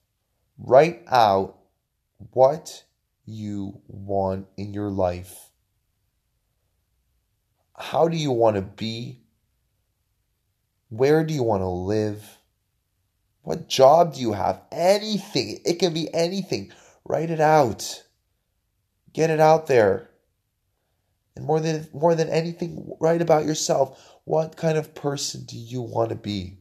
Write 0.56 1.02
out 1.08 1.58
what 2.32 2.84
you 3.26 3.82
want 3.86 4.46
in 4.56 4.72
your 4.72 4.88
life. 4.88 5.51
How 7.76 8.08
do 8.08 8.16
you 8.16 8.30
want 8.30 8.56
to 8.56 8.62
be? 8.62 9.20
Where 10.88 11.24
do 11.24 11.32
you 11.32 11.42
want 11.42 11.62
to 11.62 11.68
live? 11.68 12.38
What 13.42 13.68
job 13.68 14.14
do 14.14 14.20
you 14.20 14.32
have? 14.32 14.60
Anything. 14.70 15.60
It 15.64 15.78
can 15.78 15.92
be 15.92 16.12
anything. 16.14 16.72
Write 17.04 17.30
it 17.30 17.40
out. 17.40 18.04
Get 19.12 19.30
it 19.30 19.40
out 19.40 19.66
there. 19.66 20.10
And 21.34 21.46
more 21.46 21.60
than 21.60 21.88
more 21.92 22.14
than 22.14 22.28
anything, 22.28 22.94
write 23.00 23.22
about 23.22 23.46
yourself. 23.46 24.16
What 24.24 24.56
kind 24.56 24.78
of 24.78 24.94
person 24.94 25.44
do 25.44 25.56
you 25.56 25.80
want 25.80 26.10
to 26.10 26.14
be? 26.14 26.58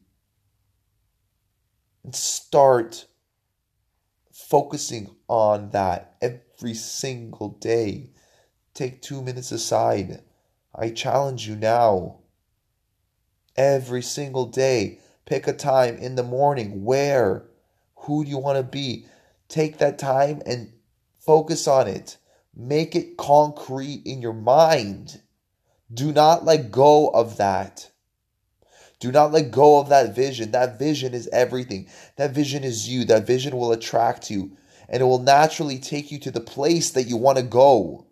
And 2.03 2.15
start 2.15 3.05
focusing 4.31 5.15
on 5.27 5.69
that 5.71 6.15
every 6.21 6.73
single 6.73 7.49
day. 7.49 8.11
Take 8.73 9.01
two 9.01 9.21
minutes 9.21 9.51
aside. 9.51 10.21
I 10.73 10.89
challenge 10.89 11.47
you 11.47 11.55
now. 11.55 12.19
Every 13.55 14.01
single 14.01 14.45
day, 14.45 14.99
pick 15.25 15.47
a 15.47 15.53
time 15.53 15.97
in 15.97 16.15
the 16.15 16.23
morning. 16.23 16.83
Where? 16.83 17.45
Who 17.95 18.23
do 18.23 18.29
you 18.29 18.37
want 18.37 18.57
to 18.57 18.63
be? 18.63 19.05
Take 19.49 19.77
that 19.77 19.99
time 19.99 20.41
and 20.45 20.71
focus 21.19 21.67
on 21.67 21.87
it. 21.87 22.17
Make 22.55 22.95
it 22.95 23.17
concrete 23.17 24.01
in 24.05 24.21
your 24.21 24.33
mind. 24.33 25.21
Do 25.93 26.11
not 26.11 26.45
let 26.45 26.71
go 26.71 27.09
of 27.09 27.37
that. 27.37 27.91
Do 28.99 29.11
not 29.11 29.31
let 29.31 29.51
go 29.51 29.79
of 29.79 29.89
that 29.89 30.15
vision. 30.15 30.51
That 30.51 30.79
vision 30.79 31.13
is 31.13 31.27
everything. 31.29 31.87
That 32.17 32.31
vision 32.31 32.63
is 32.63 32.87
you. 32.87 33.03
That 33.05 33.27
vision 33.27 33.57
will 33.57 33.71
attract 33.71 34.29
you 34.29 34.57
and 34.87 35.01
it 35.01 35.05
will 35.05 35.19
naturally 35.19 35.79
take 35.79 36.11
you 36.11 36.19
to 36.19 36.31
the 36.31 36.41
place 36.41 36.91
that 36.91 37.03
you 37.03 37.17
want 37.17 37.37
to 37.37 37.43
go. 37.43 38.05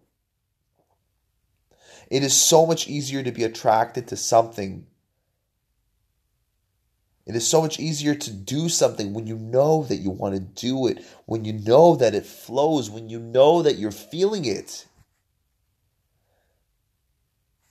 It 2.10 2.24
is 2.24 2.34
so 2.34 2.66
much 2.66 2.88
easier 2.88 3.24
to 3.24 3.32
be 3.32 3.44
attracted 3.44 4.08
to 4.08 4.16
something. 4.16 4.88
It 7.26 7.36
is 7.36 7.48
so 7.48 7.62
much 7.62 7.80
easier 7.80 8.16
to 8.16 8.32
do 8.32 8.70
something 8.70 9.14
when 9.14 9.28
you 9.28 9.38
know 9.38 9.84
that 9.84 9.98
you 9.98 10.10
want 10.10 10.34
to 10.34 10.40
do 10.40 10.88
it, 10.88 11.06
when 11.26 11.46
you 11.46 11.54
know 11.54 11.96
that 11.96 12.16
it 12.16 12.26
flows, 12.26 12.90
when 12.90 13.10
you 13.10 13.20
know 13.20 13.62
that 13.62 13.78
you're 13.78 13.92
feeling 13.92 14.46
it. 14.46 14.88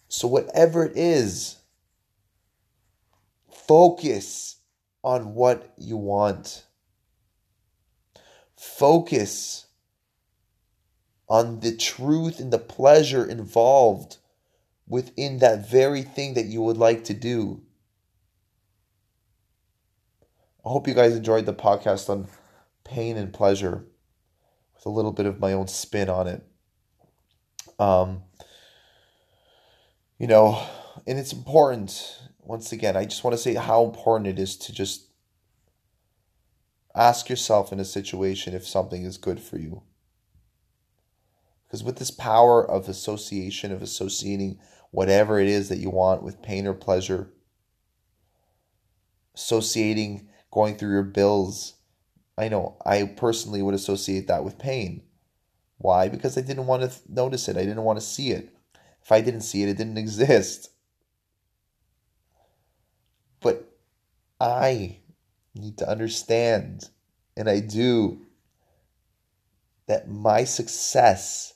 So, 0.08 0.28
whatever 0.28 0.84
it 0.84 0.96
is, 0.96 1.58
Focus 3.68 4.56
on 5.04 5.34
what 5.34 5.74
you 5.76 5.98
want. 5.98 6.64
Focus 8.56 9.66
on 11.28 11.60
the 11.60 11.76
truth 11.76 12.40
and 12.40 12.50
the 12.50 12.58
pleasure 12.58 13.26
involved 13.26 14.16
within 14.88 15.38
that 15.38 15.68
very 15.68 16.02
thing 16.02 16.34
that 16.34 16.46
you 16.46 16.62
would 16.62 16.76
like 16.76 17.04
to 17.04 17.14
do. 17.14 17.62
I 20.64 20.70
hope 20.70 20.88
you 20.88 20.94
guys 20.94 21.14
enjoyed 21.14 21.46
the 21.46 21.54
podcast 21.54 22.08
on 22.08 22.28
pain 22.84 23.16
and 23.16 23.32
pleasure 23.32 23.86
with 24.74 24.86
a 24.86 24.90
little 24.90 25.12
bit 25.12 25.26
of 25.26 25.40
my 25.40 25.52
own 25.52 25.68
spin 25.68 26.08
on 26.08 26.26
it. 26.26 26.42
Um, 27.78 28.22
you 30.18 30.26
know, 30.26 30.60
and 31.06 31.18
it's 31.18 31.32
important 31.32 32.18
once 32.48 32.72
again, 32.72 32.96
I 32.96 33.04
just 33.04 33.22
want 33.22 33.34
to 33.34 33.42
say 33.42 33.54
how 33.54 33.84
important 33.84 34.26
it 34.26 34.38
is 34.38 34.56
to 34.56 34.72
just 34.72 35.10
ask 36.94 37.28
yourself 37.28 37.72
in 37.72 37.78
a 37.78 37.84
situation 37.84 38.54
if 38.54 38.66
something 38.66 39.04
is 39.04 39.18
good 39.18 39.38
for 39.38 39.58
you. 39.58 39.82
Because 41.66 41.84
with 41.84 41.98
this 41.98 42.10
power 42.10 42.68
of 42.68 42.88
association, 42.88 43.70
of 43.70 43.82
associating 43.82 44.58
whatever 44.90 45.38
it 45.38 45.48
is 45.48 45.68
that 45.68 45.78
you 45.78 45.90
want 45.90 46.22
with 46.22 46.42
pain 46.42 46.66
or 46.66 46.74
pleasure, 46.74 47.30
associating 49.34 50.28
going 50.50 50.76
through 50.76 50.92
your 50.92 51.02
bills, 51.02 51.74
I 52.36 52.48
know 52.48 52.76
I 52.84 53.04
personally 53.04 53.62
would 53.62 53.74
associate 53.74 54.28
that 54.28 54.44
with 54.44 54.58
pain. 54.58 55.02
Why? 55.78 56.08
Because 56.08 56.36
I 56.36 56.40
didn't 56.40 56.66
want 56.66 56.82
to 56.82 56.98
notice 57.08 57.48
it, 57.48 57.56
I 57.56 57.64
didn't 57.64 57.82
want 57.82 57.98
to 57.98 58.04
see 58.04 58.30
it. 58.30 58.54
If 59.02 59.12
I 59.12 59.20
didn't 59.20 59.42
see 59.42 59.62
it, 59.62 59.68
it 59.68 59.76
didn't 59.76 59.98
exist. 59.98 60.70
But 63.40 63.70
I 64.40 64.98
need 65.54 65.78
to 65.78 65.88
understand, 65.88 66.90
and 67.36 67.48
I 67.48 67.60
do, 67.60 68.26
that 69.86 70.08
my 70.08 70.44
success 70.44 71.54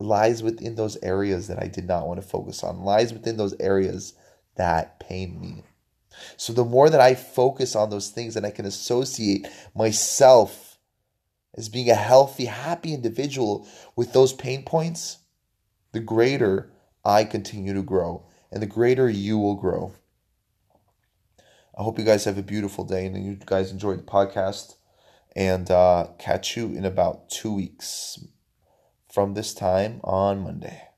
lies 0.00 0.42
within 0.42 0.74
those 0.74 0.96
areas 1.02 1.46
that 1.48 1.62
I 1.62 1.66
did 1.66 1.86
not 1.86 2.06
want 2.06 2.20
to 2.20 2.26
focus 2.26 2.64
on, 2.64 2.82
lies 2.82 3.12
within 3.12 3.36
those 3.36 3.54
areas 3.60 4.14
that 4.56 4.98
pain 4.98 5.40
me. 5.40 5.62
So 6.36 6.52
the 6.52 6.64
more 6.64 6.90
that 6.90 7.00
I 7.00 7.14
focus 7.14 7.76
on 7.76 7.90
those 7.90 8.08
things 8.08 8.36
and 8.36 8.44
I 8.44 8.50
can 8.50 8.66
associate 8.66 9.46
myself 9.74 10.78
as 11.56 11.68
being 11.68 11.90
a 11.90 11.94
healthy, 11.94 12.46
happy 12.46 12.94
individual 12.94 13.68
with 13.96 14.12
those 14.12 14.32
pain 14.32 14.64
points, 14.64 15.18
the 15.92 16.00
greater 16.00 16.72
I 17.04 17.24
continue 17.24 17.74
to 17.74 17.82
grow 17.82 18.26
and 18.50 18.62
the 18.62 18.66
greater 18.66 19.08
you 19.08 19.38
will 19.38 19.54
grow. 19.54 19.94
I 21.78 21.82
hope 21.82 21.98
you 21.98 22.04
guys 22.04 22.24
have 22.24 22.38
a 22.38 22.42
beautiful 22.42 22.84
day 22.84 23.06
and 23.06 23.24
you 23.24 23.38
guys 23.44 23.70
enjoyed 23.70 23.98
the 23.98 24.02
podcast. 24.02 24.76
And 25.36 25.70
uh, 25.70 26.08
catch 26.18 26.56
you 26.56 26.66
in 26.66 26.84
about 26.84 27.30
two 27.30 27.52
weeks 27.52 28.18
from 29.10 29.34
this 29.34 29.54
time 29.54 30.00
on 30.04 30.40
Monday. 30.42 30.89